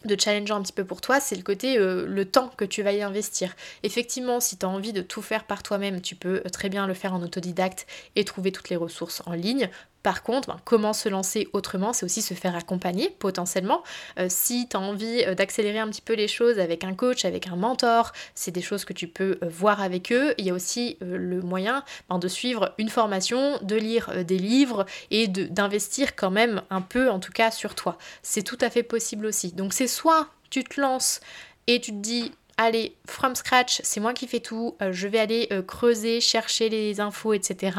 de 0.05 0.19
challengeant 0.19 0.55
un 0.55 0.63
petit 0.63 0.73
peu 0.73 0.83
pour 0.83 0.99
toi, 0.99 1.19
c'est 1.19 1.35
le 1.35 1.43
côté 1.43 1.77
euh, 1.77 2.07
le 2.07 2.25
temps 2.25 2.49
que 2.57 2.65
tu 2.65 2.81
vas 2.81 2.91
y 2.91 3.03
investir. 3.03 3.55
Effectivement, 3.83 4.39
si 4.39 4.57
tu 4.57 4.65
as 4.65 4.69
envie 4.69 4.93
de 4.93 5.01
tout 5.03 5.21
faire 5.21 5.43
par 5.43 5.61
toi-même, 5.61 6.01
tu 6.01 6.15
peux 6.15 6.41
très 6.51 6.69
bien 6.69 6.87
le 6.87 6.95
faire 6.95 7.13
en 7.13 7.21
autodidacte 7.21 7.85
et 8.15 8.25
trouver 8.25 8.51
toutes 8.51 8.69
les 8.69 8.75
ressources 8.75 9.21
en 9.27 9.33
ligne. 9.33 9.69
Par 10.03 10.23
contre, 10.23 10.47
ben, 10.47 10.59
comment 10.65 10.93
se 10.93 11.09
lancer 11.09 11.47
autrement, 11.53 11.93
c'est 11.93 12.05
aussi 12.05 12.21
se 12.21 12.33
faire 12.33 12.55
accompagner 12.55 13.09
potentiellement. 13.19 13.83
Euh, 14.19 14.27
si 14.29 14.67
tu 14.67 14.77
as 14.77 14.79
envie 14.79 15.23
euh, 15.25 15.35
d'accélérer 15.35 15.79
un 15.79 15.87
petit 15.89 16.01
peu 16.01 16.13
les 16.13 16.27
choses 16.27 16.59
avec 16.59 16.83
un 16.83 16.93
coach, 16.93 17.25
avec 17.25 17.47
un 17.47 17.55
mentor, 17.55 18.11
c'est 18.33 18.51
des 18.51 18.61
choses 18.61 18.85
que 18.85 18.93
tu 18.93 19.07
peux 19.07 19.37
euh, 19.43 19.49
voir 19.49 19.81
avec 19.81 20.11
eux. 20.11 20.33
Il 20.37 20.45
y 20.45 20.49
a 20.49 20.53
aussi 20.53 20.97
le 21.01 21.41
moyen 21.41 21.83
ben, 22.09 22.19
de 22.19 22.27
suivre 22.27 22.73
une 22.77 22.89
formation, 22.89 23.59
de 23.61 23.75
lire 23.75 24.25
des 24.25 24.37
livres 24.37 24.85
et 25.09 25.27
d'investir 25.27 26.15
quand 26.15 26.31
même 26.31 26.61
un 26.69 26.81
peu, 26.81 27.09
en 27.09 27.19
tout 27.19 27.31
cas, 27.31 27.51
sur 27.51 27.75
toi. 27.75 27.97
C'est 28.23 28.43
tout 28.43 28.57
à 28.61 28.69
fait 28.69 28.83
possible 28.83 29.25
aussi. 29.25 29.51
Donc 29.51 29.73
c'est 29.73 29.87
soit 29.87 30.27
tu 30.49 30.63
te 30.63 30.79
lances 30.79 31.21
et 31.67 31.79
tu 31.79 31.91
te 31.91 31.97
dis 31.97 32.31
allez, 32.65 32.95
from 33.05 33.35
scratch, 33.35 33.81
c'est 33.83 33.99
moi 33.99 34.13
qui 34.13 34.27
fais 34.27 34.39
tout, 34.39 34.75
euh, 34.81 34.91
je 34.91 35.07
vais 35.07 35.19
aller 35.19 35.47
euh, 35.51 35.61
creuser, 35.61 36.21
chercher 36.21 36.69
les 36.69 36.99
infos, 36.99 37.33
etc. 37.33 37.77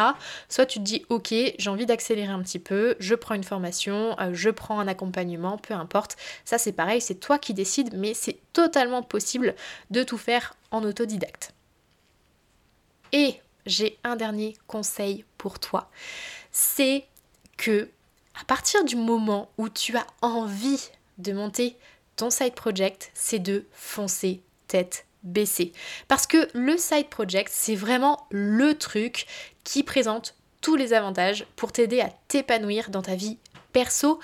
Soit 0.49 0.67
tu 0.67 0.79
te 0.79 0.85
dis, 0.85 1.05
ok, 1.09 1.29
j'ai 1.31 1.71
envie 1.71 1.87
d'accélérer 1.87 2.33
un 2.33 2.43
petit 2.43 2.59
peu, 2.59 2.97
je 2.99 3.15
prends 3.15 3.35
une 3.35 3.45
formation, 3.45 4.19
euh, 4.21 4.31
je 4.33 4.51
prends 4.51 4.81
un 4.81 4.89
accompagnement, 4.89 5.59
peu 5.59 5.75
importe. 5.75 6.17
Ça 6.45 6.59
c'est 6.59 6.73
pareil, 6.73 7.01
c'est 7.01 7.17
toi 7.17 7.39
qui 7.39 7.55
décides, 7.55 7.95
mais 7.95 8.15
c'est 8.15 8.39
totalement 8.53 9.03
possible 9.03 9.55
de 9.91 10.03
tout 10.03 10.19
faire 10.19 10.55
en 10.71 10.83
autodidacte. 10.85 11.53
Et 13.13 13.41
j'ai 13.67 13.99
un 14.05 14.17
dernier 14.17 14.57
conseil 14.67 15.25
pour 15.39 15.59
toi, 15.59 15.91
c'est 16.51 17.05
que 17.57 17.89
à 18.41 18.45
partir 18.45 18.85
du 18.85 18.97
moment 18.97 19.51
où 19.59 19.69
tu 19.69 19.97
as 19.97 20.07
envie 20.23 20.89
de 21.19 21.33
monter 21.33 21.77
ton 22.17 22.31
side 22.31 22.55
project, 22.55 23.11
c'est 23.15 23.39
de 23.39 23.67
foncer 23.73 24.43
tête. 24.73 25.07
Parce 26.09 26.27
que 26.27 26.49
le 26.55 26.77
side 26.77 27.09
project, 27.09 27.51
c'est 27.53 27.77
vraiment 27.77 28.27
le 28.31 28.75
truc 28.75 29.27
qui 29.65 29.83
présente 29.83 30.35
tous 30.61 30.77
les 30.77 30.93
avantages 30.93 31.47
pour 31.57 31.73
t'aider 31.73 32.01
à 32.01 32.11
t'épanouir 32.29 32.91
dans 32.91 33.03
ta 33.03 33.15
vie 33.15 33.39
perso 33.73 34.21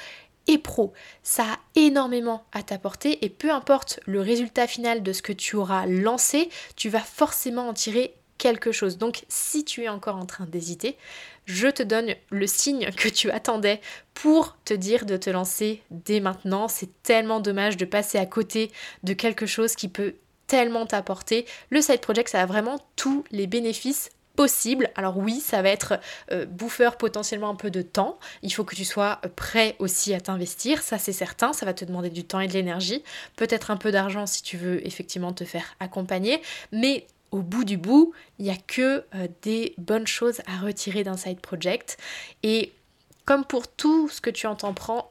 et 0.47 0.59
pro. 0.59 0.93
Ça 1.23 1.45
a 1.45 1.59
énormément 1.75 2.45
à 2.52 2.62
t'apporter 2.62 3.25
et 3.25 3.28
peu 3.28 3.50
importe 3.50 4.00
le 4.07 4.21
résultat 4.21 4.67
final 4.67 5.02
de 5.02 5.12
ce 5.12 5.23
que 5.23 5.33
tu 5.33 5.57
auras 5.57 5.87
lancé, 5.87 6.49
tu 6.75 6.88
vas 6.88 7.00
forcément 7.00 7.69
en 7.69 7.75
tirer 7.75 8.14
quelque 8.38 8.73
chose. 8.73 8.99
Donc 8.99 9.25
si 9.28 9.65
tu 9.65 9.84
es 9.84 9.89
encore 9.89 10.17
en 10.17 10.26
train 10.26 10.47
d'hésiter, 10.47 10.97
je 11.45 11.69
te 11.69 11.82
donne 11.82 12.15
le 12.30 12.47
signe 12.47 12.91
que 12.97 13.08
tu 13.08 13.30
attendais 13.30 13.80
pour 14.15 14.56
te 14.65 14.75
dire 14.75 15.06
de 15.06 15.17
te 15.17 15.30
lancer 15.30 15.82
dès 15.91 16.21
maintenant. 16.21 16.69
C'est 16.69 17.02
tellement 17.02 17.41
dommage 17.41 17.76
de 17.76 17.84
passer 17.84 18.19
à 18.19 18.26
côté 18.26 18.71
de 19.02 19.13
quelque 19.13 19.47
chose 19.47 19.75
qui 19.75 19.89
peut 19.89 20.15
tellement 20.49 20.87
t'apporter. 20.87 21.47
Le 21.71 21.80
side 21.80 22.00
project, 22.00 22.30
ça 22.30 22.43
a 22.43 22.47
vraiment 22.47 22.80
tous 22.97 23.23
les 23.30 23.47
bénéfices 23.47 24.11
possibles. 24.34 24.89
Alors 24.95 25.19
oui, 25.19 25.41
ça 25.41 25.63
va 25.63 25.69
être 25.69 25.99
euh, 26.30 26.47
bouffeur 26.47 26.97
potentiellement 26.97 27.50
un 27.50 27.56
peu 27.56 27.71
de 27.71 27.82
temps. 27.82 28.21
Il 28.43 28.52
faut 28.52 28.63
que 28.63 28.76
tu 28.76 28.84
sois 28.84 29.21
prêt 29.34 29.75
aussi 29.80 30.15
à 30.15 30.21
t'investir, 30.21 30.80
ça 30.80 30.97
c'est 30.97 31.13
certain. 31.13 31.52
Ça 31.52 31.67
va 31.67 31.75
te 31.75 31.84
demander 31.84 32.08
du 32.08 32.23
temps 32.23 32.39
et 32.39 32.47
de 32.47 32.52
l'énergie. 32.52 33.02
Peut-être 33.34 33.73
un 33.73 33.76
peu 33.76 33.91
d'argent 33.91 34.26
si 34.26 34.45
tu 34.45 34.56
veux 34.56 34.87
effectivement 34.87 35.32
te 35.32 35.45
faire 35.45 35.75
accompagner. 35.80 36.41
Mais 36.71 37.06
au 37.32 37.43
bout 37.43 37.65
du 37.65 37.76
bout, 37.76 38.13
il 38.39 38.45
n'y 38.45 38.52
a 38.52 38.56
que 38.56 39.04
euh, 39.17 39.26
des 39.43 39.75
bonnes 39.76 40.06
choses 40.06 40.41
à 40.47 40.65
retirer 40.65 41.02
d'un 41.02 41.17
side 41.17 41.41
project. 41.41 41.99
Et 42.45 42.73
comme 43.25 43.45
pour 43.45 43.67
tout 43.67 44.08
ce 44.08 44.21
que 44.21 44.30
tu 44.30 44.47
entreprends, 44.47 45.08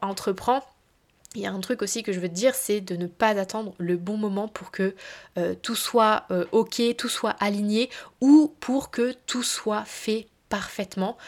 il 1.34 1.42
y 1.42 1.46
a 1.46 1.52
un 1.52 1.60
truc 1.60 1.82
aussi 1.82 2.02
que 2.02 2.12
je 2.12 2.20
veux 2.20 2.28
te 2.28 2.34
dire, 2.34 2.54
c'est 2.54 2.80
de 2.80 2.96
ne 2.96 3.06
pas 3.06 3.38
attendre 3.38 3.74
le 3.78 3.96
bon 3.96 4.16
moment 4.16 4.48
pour 4.48 4.70
que 4.70 4.94
euh, 5.36 5.54
tout 5.60 5.74
soit 5.74 6.24
euh, 6.30 6.46
ok, 6.52 6.80
tout 6.96 7.08
soit 7.08 7.36
aligné 7.38 7.90
ou 8.20 8.52
pour 8.60 8.90
que 8.90 9.14
tout 9.26 9.42
soit 9.42 9.84
fait 9.84 10.26
parfaitement. 10.48 11.18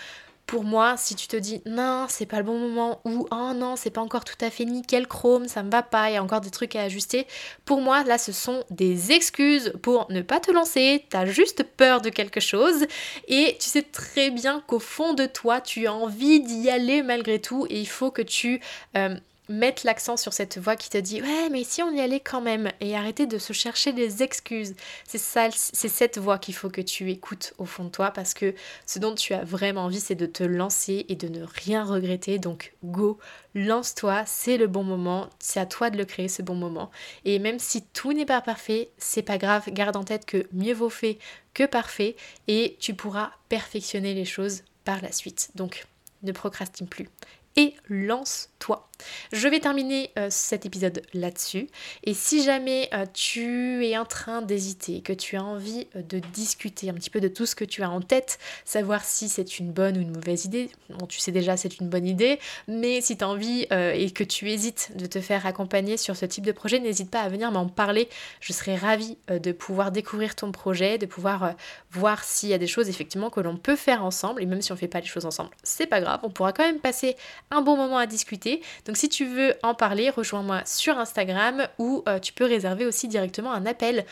Pour 0.46 0.64
moi, 0.64 0.96
si 0.96 1.14
tu 1.14 1.28
te 1.28 1.36
dis 1.36 1.62
non, 1.64 2.06
c'est 2.08 2.26
pas 2.26 2.38
le 2.38 2.42
bon 2.42 2.58
moment 2.58 3.00
ou 3.04 3.28
oh 3.30 3.52
non, 3.54 3.76
c'est 3.76 3.90
pas 3.90 4.00
encore 4.00 4.24
tout 4.24 4.34
à 4.40 4.50
fait 4.50 4.64
nickel 4.64 5.06
chrome, 5.06 5.46
ça 5.46 5.62
me 5.62 5.70
va 5.70 5.84
pas, 5.84 6.10
il 6.10 6.14
y 6.14 6.16
a 6.16 6.22
encore 6.24 6.40
des 6.40 6.50
trucs 6.50 6.74
à 6.74 6.82
ajuster, 6.82 7.28
pour 7.64 7.80
moi, 7.80 8.02
là, 8.02 8.18
ce 8.18 8.32
sont 8.32 8.64
des 8.68 9.12
excuses 9.12 9.72
pour 9.80 10.10
ne 10.10 10.22
pas 10.22 10.40
te 10.40 10.50
lancer. 10.50 11.04
T'as 11.08 11.24
juste 11.24 11.62
peur 11.62 12.00
de 12.00 12.08
quelque 12.08 12.40
chose 12.40 12.86
et 13.28 13.56
tu 13.60 13.68
sais 13.68 13.82
très 13.82 14.30
bien 14.30 14.60
qu'au 14.66 14.80
fond 14.80 15.14
de 15.14 15.26
toi, 15.26 15.60
tu 15.60 15.86
as 15.86 15.94
envie 15.94 16.40
d'y 16.40 16.68
aller 16.68 17.04
malgré 17.04 17.38
tout 17.38 17.66
et 17.70 17.78
il 17.78 17.88
faut 17.88 18.10
que 18.10 18.22
tu 18.22 18.60
euh, 18.96 19.14
mettre 19.50 19.84
l'accent 19.84 20.16
sur 20.16 20.32
cette 20.32 20.58
voix 20.58 20.76
qui 20.76 20.88
te 20.88 20.96
dit 20.96 21.20
ouais 21.20 21.48
mais 21.50 21.64
si 21.64 21.82
on 21.82 21.90
y 21.90 22.00
allait 22.00 22.20
quand 22.20 22.40
même 22.40 22.70
et 22.80 22.96
arrêter 22.96 23.26
de 23.26 23.36
se 23.36 23.52
chercher 23.52 23.92
des 23.92 24.22
excuses. 24.22 24.74
C'est 25.06 25.18
ça, 25.18 25.48
c'est 25.50 25.88
cette 25.88 26.18
voix 26.18 26.38
qu'il 26.38 26.54
faut 26.54 26.70
que 26.70 26.80
tu 26.80 27.10
écoutes 27.10 27.52
au 27.58 27.64
fond 27.64 27.84
de 27.84 27.90
toi 27.90 28.12
parce 28.12 28.32
que 28.32 28.54
ce 28.86 28.98
dont 28.98 29.14
tu 29.14 29.34
as 29.34 29.44
vraiment 29.44 29.84
envie 29.84 30.00
c'est 30.00 30.14
de 30.14 30.26
te 30.26 30.44
lancer 30.44 31.04
et 31.08 31.16
de 31.16 31.28
ne 31.28 31.44
rien 31.44 31.84
regretter. 31.84 32.38
Donc 32.38 32.74
go, 32.84 33.18
lance-toi, 33.54 34.22
c'est 34.24 34.56
le 34.56 34.68
bon 34.68 34.84
moment, 34.84 35.28
c'est 35.40 35.60
à 35.60 35.66
toi 35.66 35.90
de 35.90 35.98
le 35.98 36.04
créer 36.04 36.28
ce 36.28 36.42
bon 36.42 36.54
moment. 36.54 36.90
Et 37.24 37.40
même 37.40 37.58
si 37.58 37.82
tout 37.82 38.12
n'est 38.12 38.26
pas 38.26 38.40
parfait, 38.40 38.90
c'est 38.98 39.22
pas 39.22 39.38
grave, 39.38 39.64
garde 39.68 39.96
en 39.96 40.04
tête 40.04 40.26
que 40.26 40.46
mieux 40.52 40.74
vaut 40.74 40.90
fait 40.90 41.18
que 41.54 41.64
parfait 41.64 42.14
et 42.46 42.76
tu 42.78 42.94
pourras 42.94 43.32
perfectionner 43.48 44.14
les 44.14 44.24
choses 44.24 44.62
par 44.84 45.02
la 45.02 45.10
suite. 45.10 45.50
Donc 45.56 45.86
ne 46.22 46.32
procrastine 46.32 46.86
plus 46.86 47.08
et 47.56 47.74
lance-toi. 47.88 48.89
Je 49.32 49.48
vais 49.48 49.60
terminer 49.60 50.10
euh, 50.18 50.28
cet 50.30 50.66
épisode 50.66 51.02
là-dessus. 51.14 51.68
Et 52.04 52.14
si 52.14 52.42
jamais 52.42 52.88
euh, 52.94 53.06
tu 53.12 53.86
es 53.86 53.96
en 53.96 54.04
train 54.04 54.42
d'hésiter, 54.42 55.00
que 55.00 55.12
tu 55.12 55.36
as 55.36 55.44
envie 55.44 55.86
euh, 55.96 56.02
de 56.02 56.18
discuter 56.18 56.90
un 56.90 56.94
petit 56.94 57.10
peu 57.10 57.20
de 57.20 57.28
tout 57.28 57.46
ce 57.46 57.54
que 57.54 57.64
tu 57.64 57.82
as 57.82 57.90
en 57.90 58.00
tête, 58.00 58.38
savoir 58.64 59.04
si 59.04 59.28
c'est 59.28 59.58
une 59.58 59.72
bonne 59.72 59.96
ou 59.96 60.00
une 60.00 60.12
mauvaise 60.12 60.44
idée, 60.44 60.70
tu 61.08 61.18
sais 61.18 61.32
déjà 61.32 61.56
c'est 61.56 61.78
une 61.78 61.88
bonne 61.88 62.06
idée, 62.06 62.38
mais 62.68 63.00
si 63.00 63.16
tu 63.16 63.24
as 63.24 63.28
envie 63.28 63.66
et 63.70 64.10
que 64.10 64.24
tu 64.24 64.50
hésites 64.50 64.92
de 64.96 65.06
te 65.06 65.20
faire 65.20 65.46
accompagner 65.46 65.96
sur 65.96 66.16
ce 66.16 66.26
type 66.26 66.44
de 66.44 66.52
projet, 66.52 66.78
n'hésite 66.78 67.10
pas 67.10 67.22
à 67.22 67.28
venir 67.28 67.50
m'en 67.50 67.68
parler. 67.68 68.08
Je 68.40 68.52
serais 68.52 68.76
ravie 68.76 69.16
de 69.28 69.52
pouvoir 69.52 69.92
découvrir 69.92 70.34
ton 70.34 70.52
projet, 70.52 70.98
de 70.98 71.06
pouvoir 71.06 71.54
voir 71.90 72.24
s'il 72.24 72.48
y 72.48 72.54
a 72.54 72.58
des 72.58 72.66
choses 72.66 72.88
effectivement 72.88 73.30
que 73.30 73.40
l'on 73.40 73.56
peut 73.56 73.76
faire 73.76 74.04
ensemble. 74.04 74.42
Et 74.42 74.46
même 74.46 74.62
si 74.62 74.72
on 74.72 74.74
ne 74.74 74.80
fait 74.80 74.88
pas 74.88 75.00
les 75.00 75.06
choses 75.06 75.26
ensemble, 75.26 75.50
c'est 75.62 75.86
pas 75.86 76.00
grave, 76.00 76.20
on 76.22 76.30
pourra 76.30 76.52
quand 76.52 76.64
même 76.64 76.80
passer 76.80 77.16
un 77.50 77.62
bon 77.62 77.76
moment 77.76 77.98
à 77.98 78.06
discuter. 78.06 78.62
Si 78.96 79.08
tu 79.08 79.26
veux 79.26 79.54
en 79.62 79.74
parler, 79.74 80.10
rejoins-moi 80.10 80.62
sur 80.64 80.98
Instagram 80.98 81.66
ou 81.78 82.02
euh, 82.08 82.18
tu 82.18 82.32
peux 82.32 82.44
réserver 82.44 82.86
aussi 82.86 83.08
directement 83.08 83.52
un 83.52 83.66
appel 83.66 84.04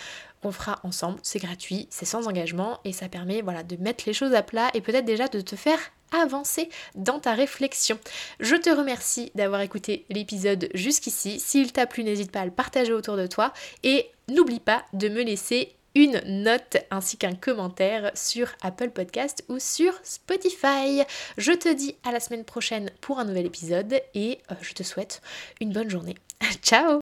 qu'on 0.43 0.53
fera 0.53 0.79
ensemble. 0.83 1.19
C'est 1.23 1.41
gratuit, 1.41 1.89
c'est 1.91 2.05
sans 2.05 2.29
engagement 2.29 2.79
et 2.85 2.93
ça 2.93 3.09
permet 3.09 3.41
voilà, 3.43 3.63
de 3.63 3.77
mettre 3.77 4.05
les 4.07 4.13
choses 4.13 4.35
à 4.35 4.43
plat 4.43 4.71
et 4.75 4.81
peut-être 4.81 5.05
déjà 5.05 5.29
de 5.29 5.41
te 5.41 5.57
faire 5.57 5.79
avancer 6.13 6.69
dans 6.95 7.19
ta 7.19 7.35
réflexion. 7.35 7.99
Je 8.41 8.57
te 8.57 8.71
remercie 8.71 9.31
d'avoir 9.35 9.61
écouté 9.61 10.07
l'épisode 10.09 10.69
jusqu'ici. 10.75 11.41
S'il 11.41 11.73
t'a 11.73 11.87
plu, 11.87 12.05
n'hésite 12.05 12.33
pas 12.33 12.41
à 12.41 12.45
le 12.45 12.51
partager 12.51 12.93
autour 12.93 13.17
de 13.17 13.27
toi 13.27 13.53
et 13.83 14.11
n'oublie 14.29 14.61
pas 14.61 14.85
de 14.93 15.09
me 15.09 15.23
laisser 15.23 15.78
une 15.99 16.21
note 16.27 16.77
ainsi 16.93 17.17
qu'un 17.17 17.35
commentaire 17.35 18.13
sur 18.15 18.49
Apple 18.63 18.91
Podcast 18.91 19.45
ou 19.49 19.59
sur 19.59 19.93
Spotify. 20.05 21.03
Je 21.37 21.53
te 21.53 21.75
dis 21.75 21.97
à 22.05 22.13
la 22.13 22.21
semaine 22.21 22.45
prochaine 22.45 22.91
pour 23.01 23.19
un 23.19 23.25
nouvel 23.25 23.47
épisode 23.47 24.01
et 24.15 24.39
euh, 24.53 24.55
je 24.61 24.75
te 24.75 24.85
souhaite 24.85 25.21
une 25.61 25.73
bonne 25.73 25.91
journée. 25.91 26.15
Ciao 26.63 27.01